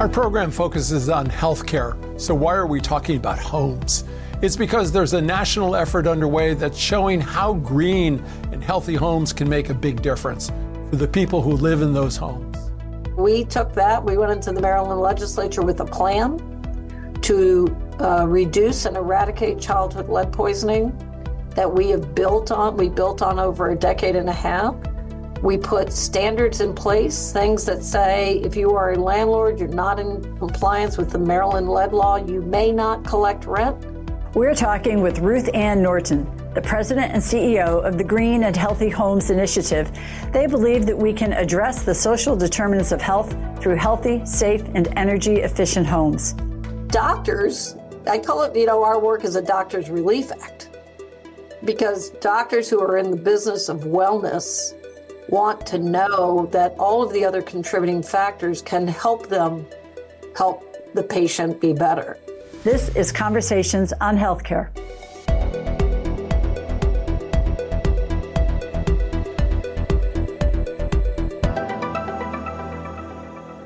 Our 0.00 0.08
program 0.08 0.50
focuses 0.50 1.10
on 1.10 1.26
healthcare, 1.26 2.18
so 2.18 2.34
why 2.34 2.54
are 2.54 2.66
we 2.66 2.80
talking 2.80 3.18
about 3.18 3.38
homes? 3.38 4.04
It's 4.40 4.56
because 4.56 4.90
there's 4.90 5.12
a 5.12 5.20
national 5.20 5.76
effort 5.76 6.06
underway 6.06 6.54
that's 6.54 6.78
showing 6.78 7.20
how 7.20 7.52
green 7.52 8.24
and 8.50 8.64
healthy 8.64 8.94
homes 8.94 9.34
can 9.34 9.46
make 9.46 9.68
a 9.68 9.74
big 9.74 10.00
difference 10.00 10.50
for 10.88 10.96
the 10.96 11.06
people 11.06 11.42
who 11.42 11.52
live 11.52 11.82
in 11.82 11.92
those 11.92 12.16
homes. 12.16 12.56
We 13.14 13.44
took 13.44 13.74
that, 13.74 14.02
we 14.02 14.16
went 14.16 14.32
into 14.32 14.52
the 14.52 14.62
Maryland 14.62 15.02
legislature 15.02 15.60
with 15.60 15.80
a 15.80 15.84
plan 15.84 16.38
to 17.20 17.76
uh, 18.00 18.26
reduce 18.26 18.86
and 18.86 18.96
eradicate 18.96 19.60
childhood 19.60 20.08
lead 20.08 20.32
poisoning 20.32 20.96
that 21.50 21.70
we 21.70 21.90
have 21.90 22.14
built 22.14 22.50
on. 22.50 22.78
We 22.78 22.88
built 22.88 23.20
on 23.20 23.38
over 23.38 23.68
a 23.68 23.76
decade 23.76 24.16
and 24.16 24.30
a 24.30 24.32
half. 24.32 24.74
We 25.42 25.56
put 25.56 25.90
standards 25.90 26.60
in 26.60 26.74
place, 26.74 27.32
things 27.32 27.64
that 27.64 27.82
say 27.82 28.40
if 28.44 28.54
you 28.54 28.72
are 28.72 28.92
a 28.92 28.98
landlord, 28.98 29.58
you're 29.58 29.68
not 29.68 29.98
in 29.98 30.22
compliance 30.36 30.98
with 30.98 31.10
the 31.10 31.18
Maryland 31.18 31.66
lead 31.66 31.94
law, 31.94 32.16
you 32.16 32.42
may 32.42 32.70
not 32.70 33.04
collect 33.06 33.46
rent. 33.46 33.82
We're 34.34 34.54
talking 34.54 35.00
with 35.00 35.20
Ruth 35.20 35.48
Ann 35.54 35.82
Norton, 35.82 36.30
the 36.52 36.60
president 36.60 37.12
and 37.12 37.22
CEO 37.22 37.82
of 37.82 37.96
the 37.96 38.04
Green 38.04 38.44
and 38.44 38.54
Healthy 38.54 38.90
Homes 38.90 39.30
Initiative. 39.30 39.90
They 40.30 40.46
believe 40.46 40.84
that 40.84 40.96
we 40.96 41.14
can 41.14 41.32
address 41.32 41.84
the 41.84 41.94
social 41.94 42.36
determinants 42.36 42.92
of 42.92 43.00
health 43.00 43.34
through 43.60 43.76
healthy, 43.76 44.24
safe, 44.26 44.62
and 44.74 44.88
energy 44.98 45.36
efficient 45.36 45.86
homes. 45.86 46.34
Doctors, 46.88 47.76
I 48.06 48.18
call 48.18 48.42
it, 48.42 48.54
you 48.54 48.66
know, 48.66 48.84
our 48.84 49.00
work 49.00 49.24
is 49.24 49.36
a 49.36 49.42
doctor's 49.42 49.88
relief 49.88 50.30
act 50.32 50.68
because 51.64 52.10
doctors 52.20 52.68
who 52.68 52.78
are 52.80 52.98
in 52.98 53.10
the 53.10 53.16
business 53.16 53.70
of 53.70 53.80
wellness 53.80 54.74
want 55.30 55.64
to 55.64 55.78
know 55.78 56.48
that 56.50 56.74
all 56.76 57.02
of 57.02 57.12
the 57.12 57.24
other 57.24 57.40
contributing 57.40 58.02
factors 58.02 58.60
can 58.60 58.86
help 58.86 59.28
them 59.28 59.64
help 60.36 60.64
the 60.94 61.02
patient 61.02 61.60
be 61.60 61.72
better. 61.72 62.18
This 62.64 62.94
is 62.96 63.12
Conversations 63.12 63.92
on 64.00 64.18
Healthcare. 64.18 64.70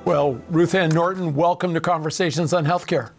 Well, 0.04 0.38
Ruth 0.50 0.74
Ann 0.74 0.90
Norton, 0.90 1.34
welcome 1.34 1.72
to 1.72 1.80
Conversations 1.80 2.52
on 2.52 2.66
Healthcare. 2.66 3.10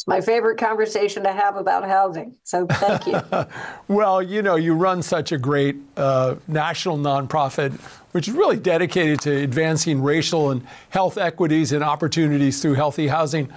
It's 0.00 0.06
my 0.06 0.22
favorite 0.22 0.56
conversation 0.56 1.24
to 1.24 1.30
have 1.30 1.56
about 1.56 1.86
housing. 1.86 2.36
So 2.42 2.66
thank 2.66 3.06
you. 3.06 3.20
well, 3.94 4.22
you 4.22 4.40
know, 4.40 4.56
you 4.56 4.72
run 4.72 5.02
such 5.02 5.30
a 5.30 5.36
great 5.36 5.76
uh, 5.94 6.36
national 6.48 6.96
nonprofit, 6.96 7.78
which 8.12 8.26
is 8.26 8.32
really 8.32 8.56
dedicated 8.56 9.20
to 9.20 9.30
advancing 9.30 10.02
racial 10.02 10.52
and 10.52 10.66
health 10.88 11.18
equities 11.18 11.72
and 11.72 11.84
opportunities 11.84 12.62
through 12.62 12.76
healthy 12.76 13.08
housing, 13.08 13.52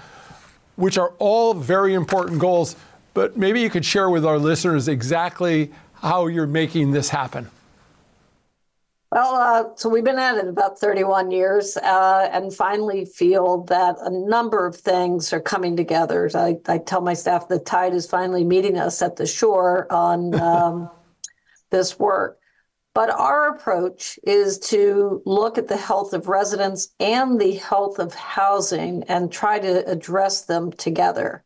which 0.75 0.97
are 0.97 1.13
all 1.17 1.53
very 1.53 1.94
important 1.94 2.39
goals. 2.39 2.75
But 3.13 3.38
maybe 3.38 3.61
you 3.61 3.69
could 3.69 3.85
share 3.85 4.09
with 4.09 4.25
our 4.25 4.38
listeners 4.38 4.89
exactly 4.89 5.72
how 5.94 6.28
you're 6.28 6.45
making 6.45 6.91
this 6.91 7.07
happen. 7.07 7.50
Well, 9.14 9.36
uh, 9.36 9.75
so 9.75 9.89
we've 9.89 10.03
been 10.03 10.17
at 10.17 10.38
it 10.38 10.47
about 10.47 10.80
31 10.80 11.30
years 11.30 11.78
uh, 11.78 12.30
and 12.31 12.52
finally 12.52 13.06
feel 13.06 13.64
that 13.66 13.95
a 14.00 14.09
number 14.09 14.66
of 14.66 14.75
things 14.75 15.31
are 15.31 15.39
coming 15.39 15.78
together. 15.78 16.31
I, 16.33 16.58
I, 16.67 16.80
tell 16.80 17.00
my 17.00 17.14
staff 17.14 17.47
the 17.47 17.59
tide 17.59 17.94
is 17.94 18.08
finally 18.08 18.44
meeting 18.44 18.75
us 18.75 19.03
at 19.03 19.17
the 19.17 19.28
shore 19.28 19.86
on 19.91 20.34
um, 20.41 20.89
this 21.69 22.00
work. 22.00 22.39
But 22.95 23.11
our 23.11 23.50
approach 23.50 24.17
is 24.23 24.58
to 24.69 25.22
look 25.28 25.59
at 25.59 25.67
the 25.67 25.78
health 25.78 26.14
of 26.14 26.28
residents 26.28 26.89
and 27.00 27.39
the 27.39 27.53
health 27.58 28.00
of 28.00 28.16
housing 28.16 29.03
and 29.03 29.31
try 29.31 29.59
to 29.59 29.88
address 29.88 30.45
them 30.45 30.72
together. 30.72 31.44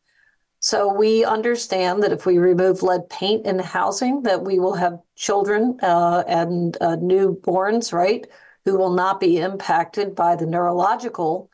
So 0.60 0.92
we 0.92 1.24
understand 1.24 2.02
that 2.04 2.12
if 2.12 2.26
we 2.26 2.40
remove 2.40 2.82
lead 2.82 3.10
paint 3.10 3.46
in 3.46 3.60
housing, 3.60 4.24
that 4.24 4.44
we 4.44 4.60
will 4.60 4.74
have 4.74 5.00
children 5.16 5.78
uh, 5.82 6.24
and 6.28 6.76
uh, 6.82 6.98
newborns, 6.98 7.94
right, 7.94 8.26
who 8.66 8.78
will 8.78 8.94
not 8.94 9.20
be 9.20 9.38
impacted 9.38 10.16
by 10.16 10.36
the 10.36 10.48
neurological, 10.48 11.50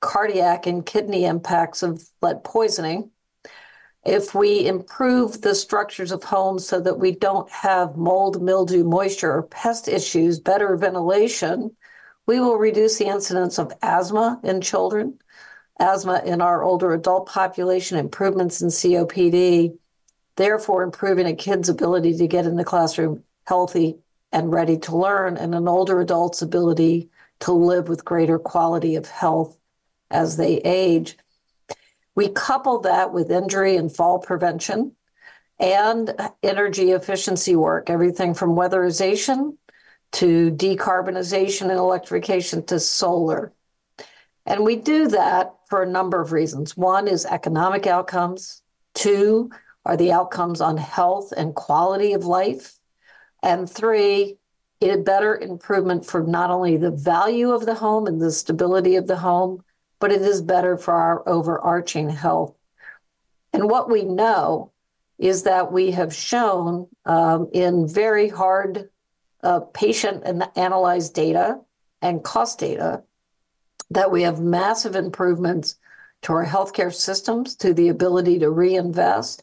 cardiac, 0.00 0.66
and 0.66 0.84
kidney 0.84 1.24
impacts 1.24 1.82
of 1.82 2.02
lead 2.20 2.42
poisoning. 2.42 3.10
If 4.04 4.34
we 4.34 4.66
improve 4.66 5.40
the 5.40 5.54
structures 5.54 6.12
of 6.12 6.24
homes 6.24 6.66
so 6.66 6.80
that 6.80 6.98
we 6.98 7.12
don't 7.12 7.50
have 7.50 7.96
mold, 7.96 8.42
mildew, 8.42 8.84
moisture, 8.84 9.32
or 9.32 9.42
pest 9.42 9.86
issues, 9.86 10.40
better 10.40 10.76
ventilation, 10.76 11.76
we 12.26 12.40
will 12.40 12.56
reduce 12.56 12.98
the 12.98 13.06
incidence 13.06 13.58
of 13.58 13.72
asthma 13.82 14.40
in 14.42 14.60
children 14.60 15.18
asthma 15.78 16.22
in 16.24 16.40
our 16.40 16.62
older 16.62 16.92
adult 16.92 17.26
population, 17.26 17.98
improvements 17.98 18.60
in 18.60 18.68
COPD, 18.68 19.76
therefore 20.36 20.82
improving 20.82 21.26
a 21.26 21.34
kid's 21.34 21.68
ability 21.68 22.16
to 22.16 22.26
get 22.26 22.46
in 22.46 22.56
the 22.56 22.64
classroom 22.64 23.22
healthy 23.46 23.98
and 24.32 24.52
ready 24.52 24.76
to 24.76 24.96
learn, 24.96 25.36
and 25.36 25.54
an 25.54 25.68
older 25.68 26.00
adult's 26.00 26.42
ability 26.42 27.08
to 27.40 27.52
live 27.52 27.88
with 27.88 28.04
greater 28.04 28.38
quality 28.38 28.96
of 28.96 29.08
health 29.08 29.56
as 30.10 30.36
they 30.36 30.56
age. 30.58 31.16
We 32.14 32.28
couple 32.28 32.80
that 32.80 33.12
with 33.12 33.30
injury 33.30 33.76
and 33.76 33.94
fall 33.94 34.18
prevention 34.18 34.92
and 35.58 36.14
energy 36.42 36.90
efficiency 36.90 37.56
work, 37.56 37.90
everything 37.90 38.34
from 38.34 38.54
weatherization 38.54 39.56
to 40.12 40.50
decarbonization 40.50 41.62
and 41.62 41.78
electrification 41.78 42.64
to 42.66 42.80
solar. 42.80 43.52
And 44.46 44.64
we 44.64 44.76
do 44.76 45.08
that 45.08 45.54
for 45.68 45.82
a 45.82 45.90
number 45.90 46.20
of 46.20 46.32
reasons. 46.32 46.76
One 46.76 47.06
is 47.06 47.26
economic 47.26 47.86
outcomes, 47.86 48.62
two 48.94 49.50
are 49.84 49.96
the 49.96 50.12
outcomes 50.12 50.60
on 50.60 50.76
health 50.76 51.32
and 51.36 51.54
quality 51.54 52.12
of 52.12 52.24
life, 52.24 52.74
and 53.42 53.68
three, 53.68 54.36
a 54.80 54.96
better 54.96 55.36
improvement 55.36 56.04
for 56.04 56.22
not 56.22 56.50
only 56.50 56.76
the 56.76 56.90
value 56.90 57.50
of 57.50 57.66
the 57.66 57.74
home 57.74 58.06
and 58.06 58.20
the 58.20 58.30
stability 58.30 58.96
of 58.96 59.06
the 59.06 59.16
home, 59.16 59.62
but 59.98 60.12
it 60.12 60.22
is 60.22 60.40
better 60.42 60.76
for 60.76 60.94
our 60.94 61.28
overarching 61.28 62.08
health. 62.08 62.54
And 63.52 63.68
what 63.68 63.90
we 63.90 64.04
know 64.04 64.72
is 65.18 65.42
that 65.44 65.72
we 65.72 65.90
have 65.92 66.14
shown 66.14 66.86
um, 67.04 67.48
in 67.52 67.88
very 67.88 68.28
hard 68.28 68.88
uh, 69.42 69.60
patient 69.60 70.22
and 70.24 70.48
analyzed 70.56 71.14
data 71.14 71.60
and 72.00 72.22
cost 72.22 72.58
data 72.58 73.02
that 73.90 74.10
we 74.10 74.22
have 74.22 74.40
massive 74.40 74.96
improvements 74.96 75.76
to 76.22 76.32
our 76.32 76.46
healthcare 76.46 76.92
systems, 76.92 77.54
to 77.56 77.72
the 77.72 77.88
ability 77.88 78.38
to 78.40 78.50
reinvest, 78.50 79.42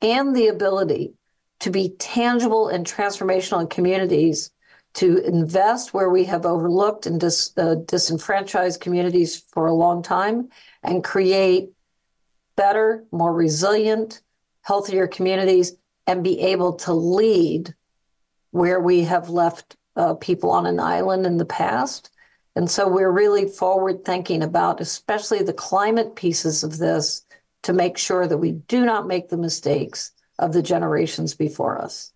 and 0.00 0.34
the 0.34 0.48
ability 0.48 1.14
to 1.60 1.70
be 1.70 1.90
tangible 1.98 2.68
and 2.68 2.86
transformational 2.86 3.60
in 3.60 3.66
communities, 3.66 4.50
to 4.94 5.18
invest 5.18 5.94
where 5.94 6.10
we 6.10 6.24
have 6.24 6.44
overlooked 6.44 7.06
and 7.06 7.20
dis, 7.20 7.52
uh, 7.56 7.76
disenfranchised 7.86 8.80
communities 8.80 9.36
for 9.36 9.66
a 9.66 9.74
long 9.74 10.02
time, 10.02 10.48
and 10.82 11.04
create 11.04 11.70
better, 12.56 13.04
more 13.10 13.32
resilient, 13.32 14.20
healthier 14.62 15.06
communities, 15.06 15.74
and 16.06 16.22
be 16.22 16.40
able 16.40 16.74
to 16.74 16.92
lead 16.92 17.74
where 18.50 18.80
we 18.80 19.02
have 19.02 19.30
left 19.30 19.76
uh, 19.96 20.14
people 20.14 20.50
on 20.50 20.66
an 20.66 20.78
island 20.78 21.26
in 21.26 21.36
the 21.38 21.44
past 21.44 22.10
and 22.54 22.70
so 22.70 22.88
we're 22.88 23.10
really 23.10 23.48
forward 23.48 24.04
thinking 24.04 24.42
about, 24.42 24.80
especially 24.80 25.42
the 25.42 25.52
climate 25.52 26.14
pieces 26.14 26.62
of 26.62 26.78
this, 26.78 27.24
to 27.62 27.72
make 27.72 27.96
sure 27.96 28.26
that 28.26 28.38
we 28.38 28.52
do 28.52 28.84
not 28.84 29.06
make 29.06 29.28
the 29.28 29.36
mistakes 29.36 30.12
of 30.38 30.52
the 30.52 30.62
generations 30.62 31.34
before 31.34 31.80
us. 31.80 32.12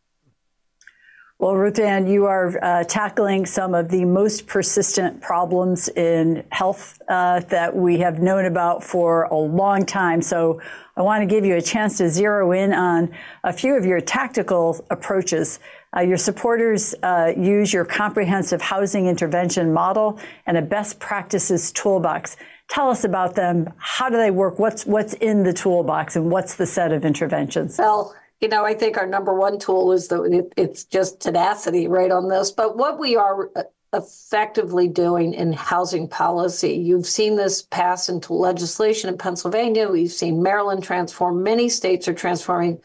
Well, 1.39 1.55
Ruth 1.55 1.79
Ann, 1.79 2.07
you 2.07 2.25
are 2.25 2.59
uh, 2.65 2.85
tackling 2.85 3.45
some 3.45 3.75
of 3.75 3.91
the 3.91 4.07
most 4.07 4.47
persistent 4.47 5.21
problems 5.21 5.91
in 5.91 6.45
health 6.51 6.99
uh, 7.09 7.41
that 7.41 7.77
we 7.77 7.99
have 7.99 8.21
known 8.21 8.47
about 8.47 8.83
for 8.83 9.25
a 9.25 9.37
long 9.37 9.85
time. 9.85 10.23
So 10.23 10.63
I 10.97 11.03
want 11.03 11.21
to 11.21 11.27
give 11.27 11.45
you 11.45 11.57
a 11.57 11.61
chance 11.61 11.99
to 11.99 12.09
zero 12.09 12.53
in 12.53 12.73
on 12.73 13.11
a 13.45 13.53
few 13.53 13.77
of 13.77 13.85
your 13.85 14.01
tactical 14.01 14.83
approaches 14.89 15.61
uh, 15.95 16.01
your 16.01 16.17
supporters 16.17 16.95
uh, 17.03 17.33
use 17.37 17.73
your 17.73 17.85
comprehensive 17.85 18.63
housing 18.63 19.07
intervention 19.07 19.73
model 19.73 20.19
and 20.47 20.57
a 20.57 20.63
best 20.63 20.99
practices 20.99 21.73
toolbox. 21.73 22.37
Tell 22.69 22.91
us 22.91 23.05
about 23.05 23.35
them. 23.35 23.73
How 23.77 24.09
do 24.09 24.17
they 24.17 24.31
work? 24.31 24.59
What's 24.59 24.87
what's 24.87 25.15
in 25.15 25.43
the 25.43 25.53
toolbox, 25.53 26.17
and 26.17 26.31
what's 26.31 26.57
the 26.57 26.67
set 26.67 26.93
of 26.93 27.05
interventions? 27.05 27.77
Well, 27.79 28.15
you 28.41 28.49
know, 28.49 28.65
I 28.65 28.75
think 28.75 28.97
our 28.97 29.07
number 29.07 29.33
one 29.33 29.59
tool 29.59 29.93
is 29.93 30.09
that 30.09 30.23
it, 30.23 30.53
it's 30.57 30.85
just 30.85 31.21
tenacity, 31.21 31.87
right, 31.87 32.11
on 32.11 32.29
this. 32.29 32.51
But 32.51 32.77
what 32.77 32.99
we 32.99 33.17
are 33.17 33.51
uh, 33.55 33.63
effectively 33.97 34.89
doing 34.89 35.35
in 35.35 35.53
housing 35.53 36.09
policy. 36.09 36.75
You've 36.75 37.07
seen 37.07 37.37
this 37.37 37.63
pass 37.63 38.09
into 38.09 38.33
legislation 38.35 39.09
in 39.09 39.19
Pennsylvania. 39.19 39.89
We've 39.89 40.11
seen 40.11 40.43
Maryland 40.43 40.83
transform. 40.83 41.43
Many 41.43 41.69
states 41.69 42.09
are 42.09 42.15
transforming 42.15 42.81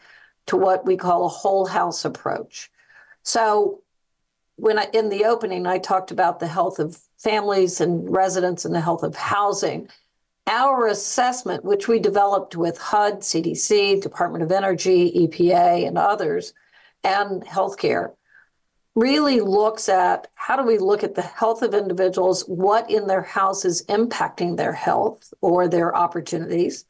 to 0.46 0.56
what 0.56 0.86
we 0.86 0.96
call 0.96 1.24
a 1.24 1.28
whole 1.28 1.66
house 1.66 2.04
approach. 2.04 2.70
So 3.22 3.82
when 4.56 4.78
I, 4.78 4.88
in 4.92 5.08
the 5.08 5.24
opening, 5.24 5.66
I 5.66 5.78
talked 5.78 6.10
about 6.10 6.40
the 6.40 6.46
health 6.46 6.78
of 6.78 6.98
families 7.18 7.80
and 7.80 8.10
residents 8.10 8.64
and 8.64 8.74
the 8.74 8.80
health 8.80 9.02
of 9.02 9.16
housing. 9.16 9.88
Our 10.46 10.88
assessment, 10.88 11.64
which 11.64 11.86
we 11.86 12.00
developed 12.00 12.56
with 12.56 12.78
HUD, 12.78 13.20
CDC, 13.20 14.02
Department 14.02 14.42
of 14.42 14.50
Energy, 14.50 15.12
EPA, 15.26 15.86
and 15.86 15.96
others, 15.96 16.52
and 17.04 17.42
healthcare, 17.42 18.14
really 18.94 19.40
looks 19.40 19.88
at 19.88 20.28
how 20.34 20.56
do 20.56 20.64
we 20.64 20.78
look 20.78 21.02
at 21.02 21.14
the 21.14 21.22
health 21.22 21.62
of 21.62 21.74
individuals, 21.74 22.42
what 22.42 22.90
in 22.90 23.06
their 23.06 23.22
house 23.22 23.64
is 23.64 23.84
impacting 23.86 24.56
their 24.56 24.72
health 24.72 25.32
or 25.40 25.66
their 25.66 25.96
opportunities, 25.96 26.84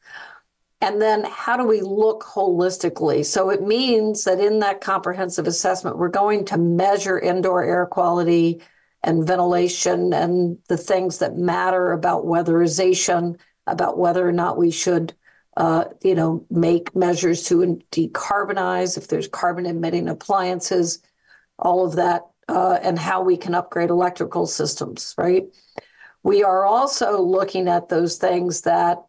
and 0.83 1.01
then 1.01 1.23
how 1.23 1.55
do 1.55 1.65
we 1.65 1.79
look 1.79 2.23
holistically? 2.23 3.25
So 3.25 3.49
it 3.49 3.61
means 3.61 4.25
that 4.25 4.41
in 4.41 4.59
that 4.59 4.81
comprehensive 4.81 5.47
assessment, 5.47 5.97
we're 5.97 6.09
going 6.09 6.43
to 6.47 6.57
measure 6.57 7.17
indoor 7.17 7.63
air 7.63 7.85
quality 7.85 8.61
and 9.01 9.25
ventilation 9.25 10.11
and 10.11 10.57
the 10.67 10.75
things 10.75 11.19
that 11.19 11.37
matter 11.37 11.93
about 11.93 12.25
weatherization, 12.25 13.39
about 13.65 13.97
whether 13.97 14.27
or 14.27 14.33
not 14.33 14.57
we 14.57 14.71
should, 14.71 15.13
uh, 15.55 15.85
you 16.01 16.15
know, 16.15 16.45
make 16.49 16.93
measures 16.93 17.43
to 17.43 17.79
decarbonize 17.93 18.97
if 18.97 19.07
there's 19.07 19.29
carbon 19.29 19.65
emitting 19.65 20.09
appliances, 20.09 20.99
all 21.57 21.85
of 21.85 21.95
that, 21.95 22.23
uh, 22.49 22.77
and 22.83 22.99
how 22.99 23.21
we 23.21 23.37
can 23.37 23.55
upgrade 23.55 23.89
electrical 23.89 24.45
systems, 24.45 25.15
right? 25.17 25.45
We 26.23 26.43
are 26.43 26.65
also 26.65 27.21
looking 27.21 27.69
at 27.69 27.87
those 27.87 28.17
things 28.17 28.63
that 28.63 29.05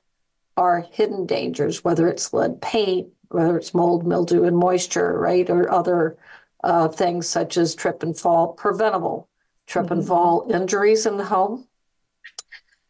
are 0.56 0.86
hidden 0.92 1.26
dangers, 1.26 1.84
whether 1.84 2.08
it's 2.08 2.32
lead 2.32 2.60
paint, 2.60 3.08
whether 3.28 3.56
it's 3.56 3.74
mold, 3.74 4.06
mildew, 4.06 4.44
and 4.44 4.56
moisture, 4.56 5.18
right, 5.18 5.48
or 5.50 5.70
other 5.70 6.16
uh, 6.62 6.88
things 6.88 7.28
such 7.28 7.56
as 7.56 7.74
trip 7.74 8.02
and 8.02 8.16
fall, 8.16 8.52
preventable 8.52 9.28
trip 9.66 9.86
mm-hmm. 9.86 9.94
and 9.94 10.06
fall 10.06 10.46
injuries 10.52 11.06
in 11.06 11.16
the 11.16 11.24
home. 11.24 11.66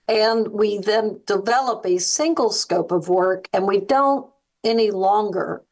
And 0.06 0.48
we 0.48 0.78
then 0.78 1.20
develop 1.26 1.86
a 1.86 1.98
single 1.98 2.50
scope 2.50 2.92
of 2.92 3.08
work, 3.08 3.48
and 3.52 3.66
we 3.66 3.80
don't 3.80 4.30
any 4.62 4.90
longer 4.90 5.62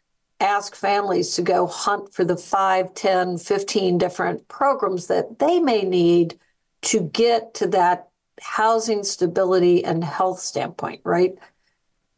ask 0.41 0.75
families 0.75 1.35
to 1.37 1.43
go 1.43 1.67
hunt 1.67 2.13
for 2.13 2.25
the 2.25 2.37
5, 2.37 2.95
10, 2.95 3.39
15 3.39 3.99
different 3.99 4.49
programs 4.49 5.07
that 5.07 5.39
they 5.39 5.61
may 5.61 5.83
need 5.83 6.39
to 6.83 7.01
get 7.01 7.55
to 7.55 7.67
that 7.69 8.09
housing 8.41 9.05
stability 9.05 9.85
and 9.85 10.03
health 10.03 10.41
standpoint, 10.41 11.01
right? 11.05 11.35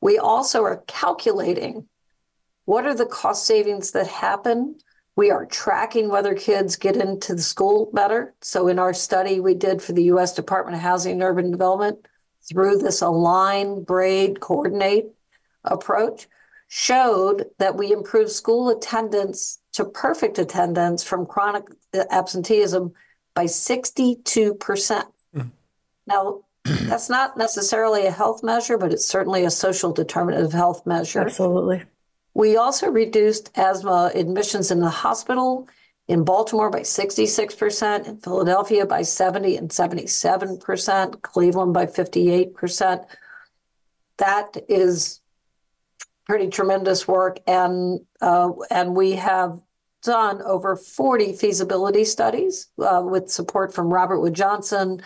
We 0.05 0.19
also 0.19 0.63
are 0.65 0.85
calculating 0.87 1.89
what 2.67 2.85
are 2.85 2.95
the 2.95 3.07
cost 3.07 3.47
savings 3.47 3.93
that 3.93 4.07
happen. 4.07 4.77
We 5.17 5.31
are 5.31 5.47
tracking 5.47 6.11
whether 6.11 6.35
kids 6.35 6.77
get 6.77 6.95
into 6.95 7.35
the 7.35 7.41
school 7.41 7.91
better. 7.91 8.35
So, 8.43 8.69
in 8.69 8.79
our 8.79 8.93
study 8.93 9.41
we 9.41 9.55
did 9.55 9.81
for 9.81 9.95
the 9.95 10.05
US 10.15 10.35
Department 10.35 10.77
of 10.77 10.83
Housing 10.83 11.13
and 11.13 11.23
Urban 11.23 11.51
Development, 11.51 12.07
through 12.47 12.79
this 12.79 13.01
align, 13.01 13.83
braid, 13.83 14.41
coordinate 14.41 15.07
approach, 15.65 16.29
showed 16.69 17.47
that 17.59 17.77
we 17.77 17.91
improved 17.91 18.31
school 18.31 18.69
attendance 18.69 19.59
to 19.73 19.87
perfect 19.87 20.39
attendance 20.39 21.03
from 21.03 21.25
chronic 21.25 21.65
absenteeism 22.11 22.93
by 23.35 23.47
62%. 23.47 25.05
Mm. 25.35 25.51
Now, 26.07 26.43
that's 26.65 27.11
not 27.11 27.37
necessarily 27.37 28.07
a 28.07 28.11
health 28.11 28.43
measure, 28.43 28.79
but 28.79 28.93
it's 28.93 29.07
certainly 29.07 29.45
a 29.45 29.51
social 29.51 29.93
determinant 29.93 30.45
of 30.45 30.53
health 30.53 30.87
measure. 30.87 31.21
Absolutely. 31.21 31.83
We 32.33 32.57
also 32.57 32.89
reduced 32.91 33.51
asthma 33.55 34.11
admissions 34.15 34.71
in 34.71 34.81
the 34.81 34.91
hospital 34.91 35.69
in 36.09 36.25
Baltimore 36.25 36.71
by 36.71 36.81
66%, 36.81 38.09
in 38.09 38.17
Philadelphia 38.19 38.87
by 38.87 39.03
70 39.03 39.57
and 39.57 39.71
77%, 39.71 41.23
Cleveland 41.23 41.73
by 41.73 41.87
58%. 41.87 43.07
That 44.19 44.57
is 44.69 45.21
pretty 46.27 46.49
tremendous 46.49 47.07
work, 47.07 47.39
and 47.47 48.01
uh, 48.21 48.51
and 48.71 48.95
we 48.97 49.13
have 49.13 49.61
done 50.03 50.43
over 50.43 50.77
40 50.77 51.33
feasibility 51.33 52.05
studies 52.05 52.69
uh, 52.79 53.03
with 53.05 53.31
support 53.31 53.75
from 53.75 53.93
Robert 53.93 54.21
Wood 54.21 54.35
Johnson, 54.35 55.03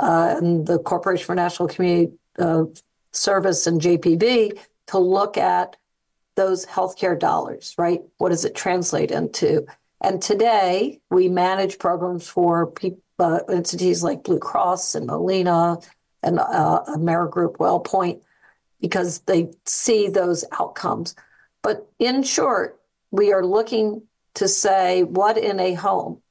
and 0.00 0.66
the 0.66 0.78
Corporation 0.78 1.26
for 1.26 1.34
National 1.34 1.68
Community 1.68 2.12
uh, 2.38 2.64
Service 3.12 3.66
and 3.66 3.80
JPB 3.80 4.58
to 4.88 4.98
look 4.98 5.36
at 5.36 5.76
those 6.36 6.64
healthcare 6.66 7.18
dollars, 7.18 7.74
right? 7.76 8.00
What 8.18 8.30
does 8.30 8.44
it 8.44 8.54
translate 8.54 9.10
into? 9.10 9.66
And 10.00 10.22
today 10.22 11.00
we 11.10 11.28
manage 11.28 11.78
programs 11.78 12.28
for 12.28 12.72
uh, 13.18 13.40
entities 13.48 14.02
like 14.02 14.24
Blue 14.24 14.38
Cross 14.38 14.94
and 14.94 15.06
Molina 15.06 15.78
and 16.22 16.38
uh, 16.38 16.82
Amerigroup 16.88 17.56
WellPoint 17.58 18.20
because 18.80 19.20
they 19.20 19.50
see 19.66 20.08
those 20.08 20.44
outcomes. 20.58 21.14
But 21.62 21.86
in 21.98 22.22
short, 22.22 22.80
we 23.10 23.32
are 23.32 23.44
looking 23.44 24.02
to 24.34 24.48
say 24.48 25.02
what 25.02 25.36
in 25.36 25.60
a 25.60 25.74
home 25.74 26.22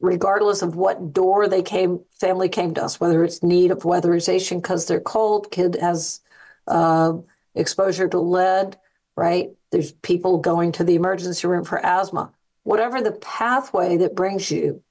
regardless 0.00 0.62
of 0.62 0.76
what 0.76 1.12
door 1.12 1.46
they 1.46 1.62
came, 1.62 2.00
family 2.18 2.48
came 2.48 2.74
to 2.74 2.82
us, 2.82 2.98
whether 2.98 3.22
it's 3.22 3.42
need 3.42 3.70
of 3.70 3.80
weatherization 3.80 4.60
because 4.60 4.86
they're 4.86 5.00
cold, 5.00 5.50
kid 5.50 5.76
has 5.80 6.20
uh, 6.66 7.12
exposure 7.54 8.08
to 8.08 8.18
lead, 8.18 8.78
right? 9.14 9.50
There's 9.70 9.92
people 9.92 10.38
going 10.38 10.72
to 10.72 10.84
the 10.84 10.94
emergency 10.94 11.46
room 11.46 11.64
for 11.64 11.84
asthma. 11.84 12.32
Whatever 12.62 13.00
the 13.00 13.12
pathway 13.12 13.98
that 13.98 14.14
brings 14.14 14.50
you 14.50 14.82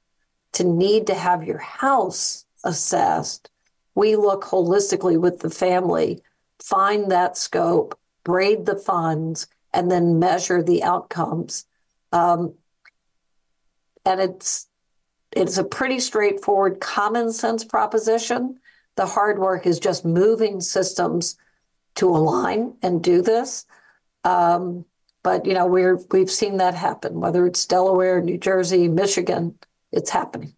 to 0.54 0.64
need 0.64 1.08
to 1.08 1.16
have 1.16 1.44
your 1.44 1.58
house 1.58 2.46
assessed, 2.64 3.50
we 3.96 4.16
look 4.16 4.44
holistically 4.44 5.20
with 5.20 5.40
the 5.40 5.50
family, 5.50 6.22
find 6.60 7.12
that 7.12 7.38
scope, 7.38 7.98
braid 8.24 8.66
the 8.66 8.76
funds, 8.76 9.48
and 9.74 9.92
then 9.92 10.20
measure 10.20 10.62
the 10.62 10.84
outcomes. 10.84 11.66
Um, 12.12 12.54
and 14.06 14.20
it's 14.20 14.69
it's 15.32 15.58
a 15.58 15.64
pretty 15.64 16.00
straightforward 16.00 16.80
common 16.80 17.32
sense 17.32 17.64
proposition. 17.64 18.60
The 18.96 19.06
hard 19.06 19.40
work 19.40 19.66
is 19.66 19.80
just 19.80 20.06
moving 20.06 20.62
systems 20.62 21.38
to 21.96 22.10
align 22.10 22.76
and 22.82 23.04
do 23.04 23.22
this. 23.22 23.66
Um, 24.24 24.86
but 25.24 25.46
you 25.46 25.54
know 25.54 25.66
we're 25.66 26.00
we've 26.12 26.32
seen 26.32 26.58
that 26.58 26.76
happen, 26.76 27.20
whether 27.20 27.46
it's 27.46 27.66
Delaware, 27.66 28.22
New 28.22 28.38
Jersey, 28.38 28.88
Michigan, 28.88 29.58
it's 29.92 30.10
happening. 30.10 30.54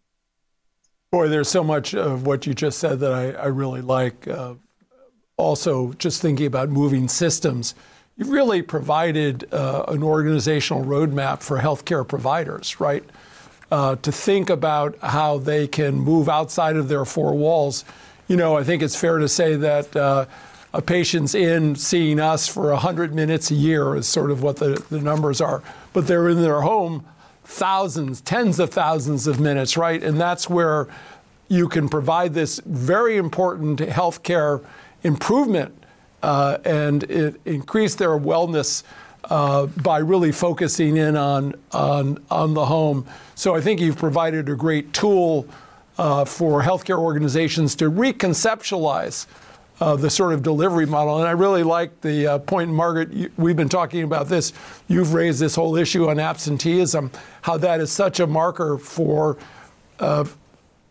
Boy, 1.11 1.27
there's 1.27 1.49
so 1.49 1.63
much 1.63 1.93
of 1.93 2.25
what 2.25 2.47
you 2.47 2.53
just 2.53 2.79
said 2.79 2.99
that 3.01 3.11
I, 3.11 3.31
I 3.31 3.45
really 3.47 3.81
like. 3.81 4.27
Uh, 4.27 4.55
also, 5.35 5.93
just 5.93 6.21
thinking 6.21 6.45
about 6.45 6.69
moving 6.69 7.07
systems, 7.07 7.75
you've 8.15 8.29
really 8.29 8.61
provided 8.61 9.51
uh, 9.53 9.83
an 9.87 10.03
organizational 10.03 10.85
roadmap 10.85 11.41
for 11.41 11.59
healthcare 11.59 12.07
providers, 12.07 12.79
right? 12.79 13.03
Uh, 13.71 13.95
to 13.95 14.11
think 14.11 14.49
about 14.49 14.97
how 15.01 15.37
they 15.37 15.67
can 15.67 15.95
move 15.95 16.27
outside 16.27 16.75
of 16.75 16.89
their 16.89 17.05
four 17.05 17.33
walls. 17.33 17.85
You 18.27 18.35
know, 18.35 18.57
I 18.57 18.63
think 18.63 18.83
it's 18.83 18.95
fair 18.95 19.17
to 19.17 19.29
say 19.29 19.55
that 19.55 19.95
uh, 19.95 20.25
a 20.73 20.81
patient's 20.81 21.33
in 21.33 21.75
seeing 21.75 22.19
us 22.19 22.47
for 22.47 22.69
100 22.71 23.15
minutes 23.15 23.49
a 23.49 23.55
year 23.55 23.95
is 23.95 24.07
sort 24.07 24.31
of 24.31 24.43
what 24.43 24.57
the, 24.57 24.83
the 24.89 24.99
numbers 24.99 25.41
are, 25.41 25.63
but 25.93 26.07
they're 26.07 26.29
in 26.29 26.41
their 26.41 26.61
home 26.61 27.05
thousands, 27.43 28.21
tens 28.21 28.59
of 28.59 28.69
thousands 28.69 29.27
of 29.27 29.39
minutes, 29.39 29.75
right? 29.75 30.01
And 30.03 30.19
that's 30.19 30.49
where 30.49 30.87
you 31.47 31.67
can 31.67 31.89
provide 31.89 32.33
this 32.33 32.59
very 32.65 33.17
important 33.17 33.79
healthcare 33.79 34.63
improvement 35.03 35.83
uh, 36.23 36.57
and 36.63 37.03
increase 37.45 37.95
their 37.95 38.17
wellness 38.17 38.83
uh, 39.31 39.65
by 39.81 39.99
really 39.99 40.33
focusing 40.33 40.97
in 40.97 41.15
on, 41.15 41.55
on, 41.71 42.21
on 42.29 42.53
the 42.53 42.65
home. 42.65 43.07
So 43.33 43.55
I 43.55 43.61
think 43.61 43.79
you've 43.79 43.95
provided 43.95 44.49
a 44.49 44.55
great 44.55 44.91
tool 44.91 45.47
uh, 45.97 46.25
for 46.25 46.61
healthcare 46.61 46.99
organizations 46.99 47.73
to 47.75 47.89
reconceptualize 47.89 49.27
uh, 49.79 49.95
the 49.95 50.09
sort 50.09 50.33
of 50.33 50.43
delivery 50.43 50.85
model. 50.85 51.19
And 51.19 51.27
I 51.29 51.31
really 51.31 51.63
like 51.63 52.01
the 52.01 52.27
uh, 52.27 52.39
point, 52.39 52.71
Margaret, 52.71 53.13
you, 53.13 53.31
we've 53.37 53.55
been 53.55 53.69
talking 53.69 54.03
about 54.03 54.27
this. 54.27 54.51
You've 54.89 55.13
raised 55.13 55.39
this 55.39 55.55
whole 55.55 55.77
issue 55.77 56.09
on 56.09 56.19
absenteeism, 56.19 57.09
how 57.41 57.55
that 57.55 57.79
is 57.79 57.89
such 57.89 58.19
a 58.19 58.27
marker 58.27 58.77
for 58.77 59.37
uh, 60.01 60.25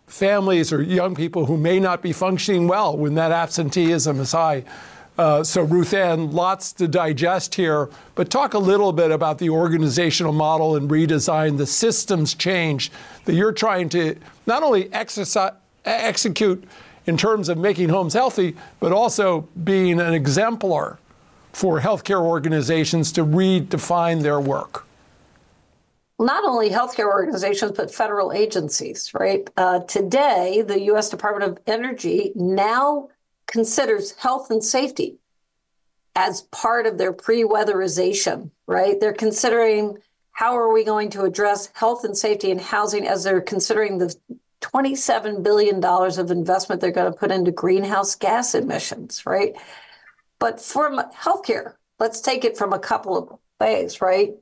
families 0.07 0.73
or 0.73 0.81
young 0.81 1.15
people 1.15 1.45
who 1.45 1.59
may 1.59 1.79
not 1.79 2.01
be 2.01 2.15
functioning 2.15 2.69
well 2.69 2.97
when 2.97 3.17
that 3.17 3.33
absenteeism 3.33 4.19
is 4.19 4.33
high. 4.33 4.65
Uh, 5.21 5.45
so, 5.45 5.61
Ruth 5.61 5.93
Ann, 5.93 6.31
lots 6.31 6.73
to 6.73 6.89
digest 6.89 7.55
here, 7.55 7.91
but 8.15 8.31
talk 8.31 8.55
a 8.55 8.59
little 8.59 8.91
bit 8.91 9.11
about 9.11 9.37
the 9.37 9.51
organizational 9.51 10.33
model 10.33 10.77
and 10.77 10.89
redesign, 10.91 11.59
the 11.59 11.67
systems 11.67 12.33
change 12.33 12.91
that 13.27 13.35
you're 13.35 13.53
trying 13.53 13.91
to 13.91 14.17
not 14.47 14.63
only 14.63 14.91
exercise, 14.95 15.53
execute 15.85 16.65
in 17.05 17.19
terms 17.19 17.51
of 17.51 17.59
making 17.59 17.91
homes 17.91 18.15
healthy, 18.15 18.57
but 18.81 18.93
also 18.93 19.47
being 19.63 20.01
an 20.01 20.15
exemplar 20.15 20.99
for 21.53 21.81
healthcare 21.81 22.23
organizations 22.23 23.13
to 23.13 23.23
redefine 23.23 24.23
their 24.23 24.41
work. 24.41 24.87
not 26.19 26.45
only 26.45 26.71
healthcare 26.71 27.13
organizations, 27.13 27.73
but 27.73 27.93
federal 27.93 28.33
agencies, 28.33 29.13
right? 29.13 29.51
Uh, 29.59 29.81
today, 29.81 30.63
the 30.67 30.81
US 30.93 31.11
Department 31.11 31.51
of 31.51 31.59
Energy 31.67 32.33
now 32.35 33.11
considers 33.51 34.13
health 34.13 34.51
and 34.51 34.63
safety 34.63 35.19
as 36.15 36.43
part 36.43 36.87
of 36.87 36.99
their 36.99 37.13
pre 37.13 37.43
weatherization, 37.43 38.51
right? 38.67 38.99
They're 38.99 39.13
considering 39.13 39.99
how 40.33 40.57
are 40.57 40.73
we 40.73 40.85
going 40.85 41.11
to 41.11 41.23
address 41.23 41.71
health 41.75 42.05
and 42.05 42.17
safety 42.17 42.51
in 42.51 42.59
housing 42.59 43.07
as 43.07 43.25
they're 43.25 43.41
considering 43.41 43.99
the 43.99 44.15
$27 44.63 45.43
billion 45.43 45.85
of 45.85 46.31
investment 46.31 46.81
they're 46.81 46.91
going 46.91 47.13
to 47.13 47.19
put 47.19 47.31
into 47.31 47.51
greenhouse 47.51 48.15
gas 48.15 48.55
emissions, 48.55 49.25
right? 49.27 49.55
But 50.39 50.61
from 50.61 51.01
healthcare, 51.15 51.75
let's 51.99 52.21
take 52.21 52.45
it 52.45 52.57
from 52.57 52.73
a 52.73 52.79
couple 52.79 53.17
of 53.17 53.39
ways, 53.61 54.01
right? 54.01 54.35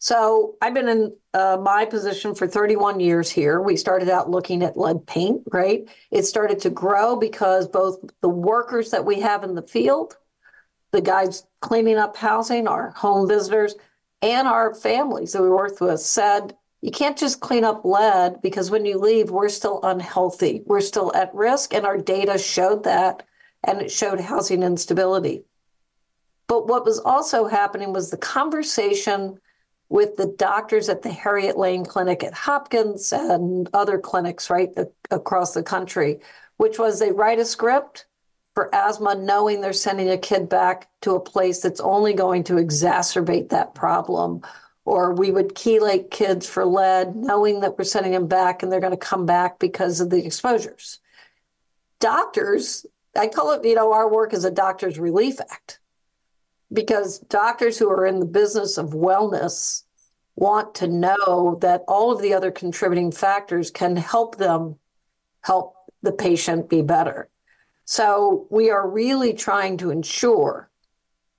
So 0.00 0.56
I've 0.62 0.72
been 0.72 0.88
in 0.88 1.14
uh, 1.34 1.58
my 1.62 1.84
position 1.84 2.34
for 2.34 2.46
31 2.46 3.00
years 3.00 3.28
here. 3.28 3.60
We 3.60 3.76
started 3.76 4.08
out 4.08 4.30
looking 4.30 4.62
at 4.62 4.78
lead 4.78 5.06
paint, 5.06 5.42
right? 5.52 5.86
It 6.10 6.22
started 6.22 6.58
to 6.60 6.70
grow 6.70 7.16
because 7.16 7.68
both 7.68 7.98
the 8.22 8.28
workers 8.30 8.90
that 8.92 9.04
we 9.04 9.20
have 9.20 9.44
in 9.44 9.54
the 9.54 9.62
field, 9.62 10.16
the 10.90 11.02
guys 11.02 11.46
cleaning 11.60 11.98
up 11.98 12.16
housing, 12.16 12.66
our 12.66 12.92
home 12.92 13.28
visitors, 13.28 13.74
and 14.22 14.48
our 14.48 14.74
families 14.74 15.32
that 15.32 15.42
we 15.42 15.50
worked 15.50 15.82
with 15.82 16.00
said, 16.00 16.56
you 16.80 16.90
can't 16.90 17.18
just 17.18 17.40
clean 17.40 17.62
up 17.62 17.84
lead 17.84 18.40
because 18.40 18.70
when 18.70 18.86
you 18.86 18.96
leave, 18.96 19.30
we're 19.30 19.50
still 19.50 19.80
unhealthy. 19.82 20.62
We're 20.64 20.80
still 20.80 21.14
at 21.14 21.34
risk. 21.34 21.74
And 21.74 21.84
our 21.84 21.98
data 21.98 22.38
showed 22.38 22.84
that, 22.84 23.26
and 23.64 23.82
it 23.82 23.90
showed 23.90 24.18
housing 24.18 24.62
instability. 24.62 25.42
But 26.46 26.68
what 26.68 26.86
was 26.86 26.98
also 26.98 27.48
happening 27.48 27.92
was 27.92 28.10
the 28.10 28.16
conversation 28.16 29.38
with 29.90 30.16
the 30.16 30.32
doctors 30.38 30.88
at 30.88 31.02
the 31.02 31.10
Harriet 31.10 31.58
Lane 31.58 31.84
Clinic 31.84 32.22
at 32.22 32.32
Hopkins 32.32 33.12
and 33.12 33.68
other 33.74 33.98
clinics 33.98 34.48
right 34.48 34.72
the, 34.74 34.90
across 35.10 35.52
the 35.52 35.64
country, 35.64 36.20
which 36.56 36.78
was 36.78 36.98
they 36.98 37.10
write 37.10 37.40
a 37.40 37.44
script 37.44 38.06
for 38.54 38.72
asthma, 38.74 39.16
knowing 39.16 39.60
they're 39.60 39.72
sending 39.72 40.08
a 40.08 40.16
kid 40.16 40.48
back 40.48 40.88
to 41.02 41.16
a 41.16 41.20
place 41.20 41.60
that's 41.60 41.80
only 41.80 42.14
going 42.14 42.44
to 42.44 42.54
exacerbate 42.54 43.48
that 43.48 43.74
problem. 43.74 44.42
Or 44.84 45.12
we 45.12 45.32
would 45.32 45.54
chelate 45.54 46.10
kids 46.10 46.48
for 46.48 46.64
lead, 46.64 47.16
knowing 47.16 47.60
that 47.60 47.76
we're 47.76 47.84
sending 47.84 48.12
them 48.12 48.28
back 48.28 48.62
and 48.62 48.70
they're 48.70 48.80
going 48.80 48.92
to 48.92 48.96
come 48.96 49.26
back 49.26 49.58
because 49.58 50.00
of 50.00 50.10
the 50.10 50.24
exposures. 50.24 51.00
Doctors, 51.98 52.86
I 53.16 53.26
call 53.26 53.52
it, 53.52 53.64
you 53.64 53.74
know, 53.74 53.92
our 53.92 54.08
work 54.08 54.32
is 54.32 54.44
a 54.44 54.50
doctor's 54.50 55.00
relief 55.00 55.40
act 55.40 55.79
because 56.72 57.18
doctors 57.18 57.78
who 57.78 57.90
are 57.90 58.06
in 58.06 58.20
the 58.20 58.26
business 58.26 58.78
of 58.78 58.90
wellness 58.90 59.82
want 60.36 60.74
to 60.76 60.88
know 60.88 61.58
that 61.60 61.82
all 61.88 62.12
of 62.12 62.22
the 62.22 62.32
other 62.32 62.50
contributing 62.50 63.12
factors 63.12 63.70
can 63.70 63.96
help 63.96 64.36
them 64.36 64.76
help 65.42 65.74
the 66.02 66.12
patient 66.12 66.68
be 66.68 66.82
better. 66.82 67.28
So 67.84 68.46
we 68.50 68.70
are 68.70 68.88
really 68.88 69.32
trying 69.34 69.78
to 69.78 69.90
ensure 69.90 70.70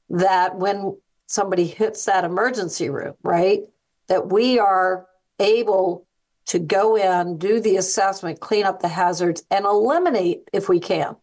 that 0.10 0.58
when 0.58 0.98
somebody 1.28 1.66
hits 1.66 2.06
that 2.06 2.26
emergency 2.26 2.90
room, 2.90 3.14
right, 3.24 3.62
that 4.08 4.32
we 4.32 4.60
are 4.60 5.08
able 5.40 6.06
to 6.48 6.60
go 6.60 6.98
in, 6.98 7.38
do 7.38 7.62
the 7.62 7.78
assessment, 7.78 8.42
clean 8.42 8.66
up 8.66 8.82
the 8.82 8.90
hazards, 8.90 9.44
and 9.50 9.66
eliminate, 9.66 10.42
if 10.52 10.68
we 10.68 10.80
can, 10.80 11.16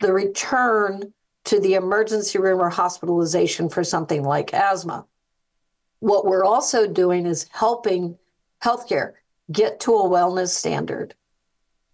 the 0.00 0.12
return 0.12 1.14
to 1.48 1.58
the 1.58 1.74
emergency 1.74 2.38
room 2.38 2.60
or 2.60 2.68
hospitalization 2.68 3.70
for 3.70 3.82
something 3.82 4.22
like 4.22 4.52
asthma. 4.52 5.06
What 6.00 6.26
we're 6.26 6.44
also 6.44 6.86
doing 6.86 7.24
is 7.24 7.48
helping 7.50 8.18
healthcare 8.62 9.14
get 9.50 9.80
to 9.80 9.94
a 9.94 10.08
wellness 10.10 10.50
standard. 10.50 11.14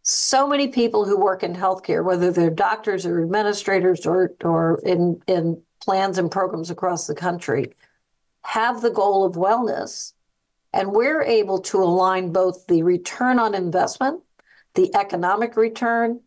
So 0.02 0.48
many 0.48 0.66
people 0.66 1.04
who 1.04 1.16
work 1.16 1.44
in 1.44 1.54
healthcare, 1.54 2.04
whether 2.04 2.32
they're 2.32 2.50
doctors 2.50 3.06
or 3.06 3.22
administrators 3.22 4.04
or, 4.06 4.32
or 4.42 4.80
in, 4.84 5.22
in 5.28 5.62
plans 5.80 6.18
and 6.18 6.32
programs 6.32 6.70
across 6.70 7.06
the 7.06 7.14
country, 7.14 7.74
have 8.42 8.82
the 8.82 8.90
goal 8.90 9.24
of 9.24 9.36
wellness. 9.36 10.14
And 10.72 10.90
we're 10.90 11.22
able 11.22 11.60
to 11.60 11.80
align 11.80 12.32
both 12.32 12.66
the 12.66 12.82
return 12.82 13.38
on 13.38 13.54
investment, 13.54 14.20
the 14.74 14.92
economic 14.96 15.56
return, 15.56 16.22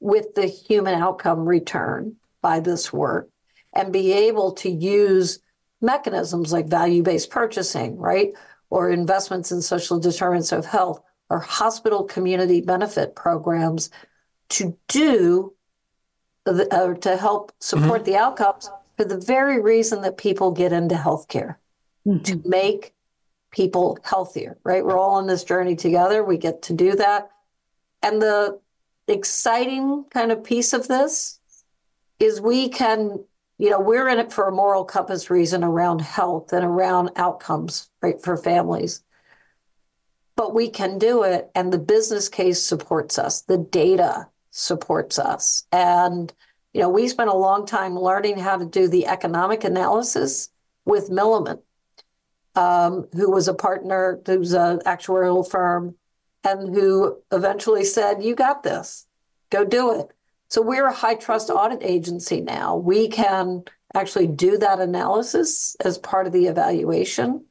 with 0.00 0.34
the 0.34 0.46
human 0.46 1.00
outcome 1.00 1.46
return 1.46 2.16
by 2.42 2.60
this 2.60 2.92
work 2.92 3.30
and 3.72 3.92
be 3.92 4.12
able 4.12 4.52
to 4.52 4.70
use 4.70 5.38
mechanisms 5.80 6.52
like 6.52 6.66
value 6.66 7.02
based 7.02 7.30
purchasing, 7.30 7.96
right? 7.96 8.32
Or 8.70 8.90
investments 8.90 9.52
in 9.52 9.62
social 9.62 9.98
determinants 9.98 10.52
of 10.52 10.66
health 10.66 11.02
or 11.30 11.40
hospital 11.40 12.04
community 12.04 12.60
benefit 12.60 13.16
programs 13.16 13.90
to 14.50 14.76
do 14.88 15.54
the, 16.44 16.68
uh, 16.74 16.94
to 16.94 17.16
help 17.16 17.52
support 17.60 18.02
mm-hmm. 18.02 18.12
the 18.12 18.16
outcomes 18.16 18.70
for 18.96 19.04
the 19.04 19.18
very 19.18 19.60
reason 19.60 20.02
that 20.02 20.18
people 20.18 20.50
get 20.50 20.72
into 20.72 20.94
healthcare 20.94 21.56
mm-hmm. 22.06 22.22
to 22.22 22.42
make 22.44 22.92
people 23.50 23.98
healthier, 24.02 24.58
right? 24.64 24.84
We're 24.84 24.98
all 24.98 25.14
on 25.14 25.26
this 25.26 25.44
journey 25.44 25.76
together. 25.76 26.24
We 26.24 26.38
get 26.38 26.62
to 26.62 26.72
do 26.72 26.94
that. 26.96 27.30
And 28.02 28.20
the 28.20 28.58
exciting 29.06 30.04
kind 30.10 30.32
of 30.32 30.42
piece 30.42 30.72
of 30.72 30.88
this 30.88 31.38
is 32.22 32.40
we 32.40 32.68
can, 32.68 33.24
you 33.58 33.68
know, 33.68 33.80
we're 33.80 34.08
in 34.08 34.20
it 34.20 34.32
for 34.32 34.46
a 34.46 34.52
moral 34.52 34.84
compass 34.84 35.28
reason 35.28 35.64
around 35.64 36.00
health 36.00 36.52
and 36.52 36.64
around 36.64 37.10
outcomes, 37.16 37.90
right, 38.00 38.22
for 38.22 38.36
families. 38.36 39.02
But 40.36 40.54
we 40.54 40.68
can 40.70 40.98
do 40.98 41.24
it, 41.24 41.50
and 41.54 41.72
the 41.72 41.78
business 41.78 42.28
case 42.28 42.62
supports 42.62 43.18
us, 43.18 43.42
the 43.42 43.58
data 43.58 44.28
supports 44.50 45.18
us. 45.18 45.64
And, 45.72 46.32
you 46.72 46.80
know, 46.80 46.88
we 46.88 47.08
spent 47.08 47.28
a 47.28 47.34
long 47.34 47.66
time 47.66 47.98
learning 47.98 48.38
how 48.38 48.56
to 48.56 48.66
do 48.66 48.86
the 48.86 49.08
economic 49.08 49.64
analysis 49.64 50.48
with 50.84 51.10
Milliman, 51.10 51.60
um, 52.54 53.08
who 53.14 53.32
was 53.32 53.48
a 53.48 53.54
partner, 53.54 54.20
who's 54.24 54.52
an 54.52 54.78
actuarial 54.86 55.48
firm, 55.48 55.96
and 56.44 56.72
who 56.72 57.18
eventually 57.32 57.84
said, 57.84 58.22
You 58.22 58.36
got 58.36 58.62
this, 58.62 59.06
go 59.50 59.64
do 59.64 60.00
it. 60.00 60.12
So 60.52 60.60
we're 60.60 60.86
a 60.86 60.92
high 60.92 61.14
trust 61.14 61.48
audit 61.48 61.82
agency 61.82 62.42
now. 62.42 62.76
We 62.76 63.08
can 63.08 63.64
actually 63.94 64.26
do 64.26 64.58
that 64.58 64.80
analysis 64.80 65.74
as 65.80 65.96
part 65.96 66.26
of 66.26 66.34
the 66.34 66.46
evaluation 66.46 67.46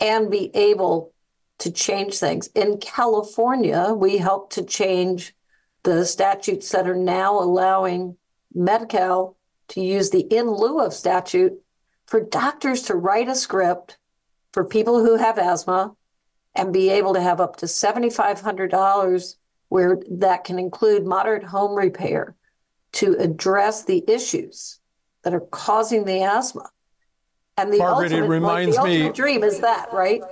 and 0.00 0.30
be 0.30 0.50
able 0.56 1.12
to 1.58 1.70
change 1.70 2.16
things. 2.16 2.46
In 2.54 2.78
California, 2.78 3.92
we 3.94 4.16
helped 4.16 4.54
to 4.54 4.64
change 4.64 5.34
the 5.82 6.06
statutes 6.06 6.70
that 6.70 6.88
are 6.88 6.96
now 6.96 7.38
allowing 7.38 8.16
Medi-Cal 8.54 9.36
to 9.68 9.82
use 9.82 10.08
the 10.08 10.20
in 10.20 10.50
lieu 10.50 10.80
of 10.80 10.94
statute 10.94 11.60
for 12.06 12.22
doctors 12.22 12.80
to 12.84 12.94
write 12.94 13.28
a 13.28 13.34
script 13.34 13.98
for 14.52 14.64
people 14.64 15.04
who 15.04 15.16
have 15.16 15.36
asthma 15.36 15.94
and 16.54 16.72
be 16.72 16.88
able 16.88 17.12
to 17.12 17.20
have 17.20 17.38
up 17.38 17.56
to 17.56 17.66
$7,500 17.66 19.34
where 19.70 19.98
that 20.10 20.44
can 20.44 20.58
include 20.58 21.06
moderate 21.06 21.44
home 21.44 21.74
repair 21.74 22.36
to 22.92 23.14
address 23.14 23.84
the 23.84 24.04
issues 24.06 24.78
that 25.22 25.32
are 25.32 25.40
causing 25.40 26.04
the 26.04 26.22
asthma. 26.22 26.68
And 27.56 27.72
the 27.72 27.78
Margaret, 27.78 28.12
ultimate, 28.12 28.24
it 28.24 28.28
reminds 28.28 28.76
like, 28.76 28.84
the 28.84 28.88
me, 28.88 28.96
ultimate 28.96 29.16
dream 29.16 29.44
is 29.44 29.60
that, 29.60 29.92
right? 29.92 30.22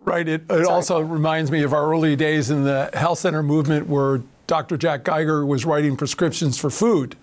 Right. 0.00 0.28
It, 0.28 0.42
it 0.50 0.66
also 0.66 1.00
reminds 1.00 1.50
me 1.50 1.62
of 1.62 1.72
our 1.72 1.90
early 1.90 2.16
days 2.16 2.50
in 2.50 2.64
the 2.64 2.90
health 2.92 3.20
center 3.20 3.42
movement 3.42 3.88
where 3.88 4.20
Dr. 4.46 4.76
Jack 4.76 5.04
Geiger 5.04 5.46
was 5.46 5.64
writing 5.64 5.96
prescriptions 5.96 6.58
for 6.58 6.70
food. 6.70 7.16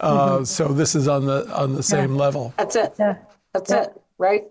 Uh, 0.00 0.28
mm-hmm. 0.28 0.44
So 0.44 0.68
this 0.68 0.94
is 0.94 1.08
on 1.08 1.26
the 1.26 1.48
on 1.54 1.74
the 1.74 1.82
same 1.82 2.12
yeah. 2.12 2.20
level. 2.20 2.54
That's 2.58 2.76
it. 2.76 2.94
Yeah. 2.98 3.16
That's 3.52 3.70
yeah. 3.70 3.82
it. 3.84 4.02
Right. 4.18 4.44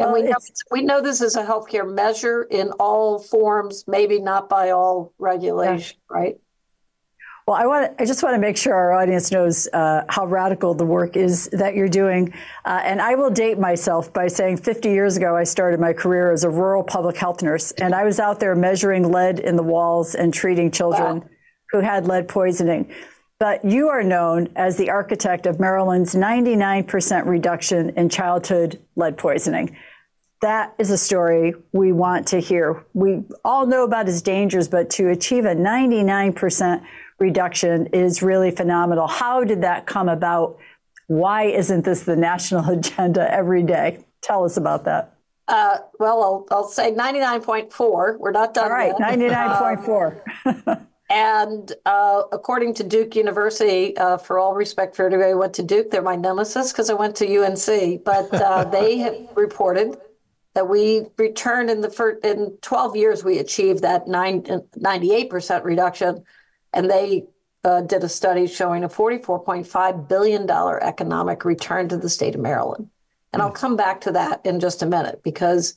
And 0.00 0.12
we 0.12 0.22
know, 0.22 0.36
we 0.70 0.82
know 0.82 1.00
this 1.00 1.20
is 1.20 1.36
a 1.36 1.44
healthcare 1.44 1.90
measure 1.90 2.44
in 2.44 2.70
all 2.72 3.18
forms, 3.18 3.84
maybe 3.86 4.20
not 4.20 4.48
by 4.48 4.70
all 4.70 5.12
regulation, 5.18 5.98
yeah. 6.10 6.16
right? 6.16 6.40
Well, 7.46 7.58
I 7.58 7.66
want 7.66 7.94
I 7.98 8.04
just 8.04 8.22
want 8.22 8.34
to 8.34 8.38
make 8.38 8.56
sure 8.56 8.74
our 8.74 8.92
audience 8.92 9.32
knows 9.32 9.66
uh, 9.72 10.04
how 10.08 10.24
radical 10.24 10.72
the 10.72 10.84
work 10.84 11.16
is 11.16 11.48
that 11.52 11.74
you're 11.74 11.88
doing. 11.88 12.32
Uh, 12.64 12.80
and 12.84 13.02
I 13.02 13.16
will 13.16 13.30
date 13.30 13.58
myself 13.58 14.12
by 14.12 14.28
saying 14.28 14.58
50 14.58 14.90
years 14.90 15.16
ago, 15.16 15.36
I 15.36 15.42
started 15.42 15.80
my 15.80 15.92
career 15.92 16.30
as 16.30 16.44
a 16.44 16.50
rural 16.50 16.84
public 16.84 17.16
health 17.16 17.42
nurse, 17.42 17.72
and 17.72 17.92
I 17.92 18.04
was 18.04 18.20
out 18.20 18.38
there 18.38 18.54
measuring 18.54 19.10
lead 19.10 19.40
in 19.40 19.56
the 19.56 19.64
walls 19.64 20.14
and 20.14 20.32
treating 20.32 20.70
children 20.70 21.20
wow. 21.20 21.28
who 21.70 21.80
had 21.80 22.06
lead 22.06 22.28
poisoning. 22.28 22.92
But 23.40 23.64
you 23.64 23.88
are 23.88 24.04
known 24.04 24.50
as 24.54 24.76
the 24.76 24.90
architect 24.90 25.46
of 25.46 25.58
Maryland's 25.58 26.14
99% 26.14 27.26
reduction 27.26 27.90
in 27.96 28.08
childhood 28.08 28.78
lead 28.94 29.18
poisoning 29.18 29.76
that 30.40 30.74
is 30.78 30.90
a 30.90 30.98
story 30.98 31.54
we 31.72 31.92
want 31.92 32.26
to 32.28 32.40
hear. 32.40 32.84
We 32.94 33.22
all 33.44 33.66
know 33.66 33.84
about 33.84 34.08
its 34.08 34.22
dangers, 34.22 34.68
but 34.68 34.90
to 34.90 35.10
achieve 35.10 35.44
a 35.44 35.54
99% 35.54 36.82
reduction 37.18 37.86
is 37.86 38.22
really 38.22 38.50
phenomenal. 38.50 39.06
How 39.06 39.44
did 39.44 39.60
that 39.62 39.86
come 39.86 40.08
about? 40.08 40.58
Why 41.08 41.44
isn't 41.44 41.84
this 41.84 42.04
the 42.04 42.16
national 42.16 42.68
agenda 42.78 43.30
every 43.30 43.62
day? 43.62 44.04
Tell 44.22 44.44
us 44.44 44.56
about 44.56 44.84
that. 44.84 45.14
Uh, 45.46 45.78
well, 45.98 46.22
I'll, 46.22 46.46
I'll 46.58 46.68
say 46.68 46.92
99.4. 46.92 48.18
We're 48.18 48.30
not 48.30 48.54
done 48.54 48.64
All 48.66 48.70
right, 48.70 48.94
yet. 48.98 49.18
99.4. 49.18 50.86
And 51.10 51.72
uh, 51.84 52.22
according 52.30 52.74
to 52.74 52.84
Duke 52.84 53.16
University, 53.16 53.96
uh, 53.96 54.16
for 54.16 54.38
all 54.38 54.54
respect 54.54 54.94
for 54.94 55.06
everybody 55.06 55.32
who 55.32 55.38
went 55.38 55.54
to 55.54 55.62
Duke, 55.64 55.90
they're 55.90 56.02
my 56.02 56.14
nemesis 56.14 56.70
because 56.70 56.88
I 56.88 56.94
went 56.94 57.16
to 57.16 57.26
UNC. 57.26 58.04
But 58.04 58.32
uh, 58.32 58.64
they 58.70 58.98
have 58.98 59.16
reported 59.34 59.98
that 60.54 60.68
we 60.68 61.06
returned 61.16 61.68
in 61.68 61.80
the 61.80 61.90
first 61.90 62.24
in 62.24 62.56
12 62.62 62.96
years 62.96 63.24
we 63.24 63.38
achieved 63.38 63.82
that 63.82 64.06
nine, 64.06 64.42
98% 64.42 65.64
reduction, 65.64 66.24
and 66.72 66.88
they 66.88 67.26
uh, 67.64 67.80
did 67.82 68.04
a 68.04 68.08
study 68.08 68.46
showing 68.46 68.84
a 68.84 68.88
44.5 68.88 70.08
billion 70.08 70.46
dollar 70.46 70.82
economic 70.82 71.44
return 71.44 71.88
to 71.88 71.96
the 71.96 72.08
state 72.08 72.36
of 72.36 72.40
Maryland. 72.40 72.88
And 73.32 73.42
I'll 73.42 73.50
come 73.50 73.76
back 73.76 74.00
to 74.02 74.12
that 74.12 74.44
in 74.44 74.58
just 74.60 74.82
a 74.82 74.86
minute 74.86 75.22
because 75.22 75.74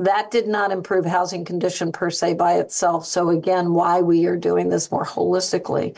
that 0.00 0.30
did 0.30 0.48
not 0.48 0.72
improve 0.72 1.04
housing 1.04 1.44
condition 1.44 1.92
per 1.92 2.08
se 2.08 2.34
by 2.34 2.54
itself. 2.54 3.04
So, 3.04 3.28
again, 3.28 3.74
why 3.74 4.00
we 4.00 4.24
are 4.26 4.36
doing 4.36 4.70
this 4.70 4.90
more 4.90 5.04
holistically. 5.04 5.94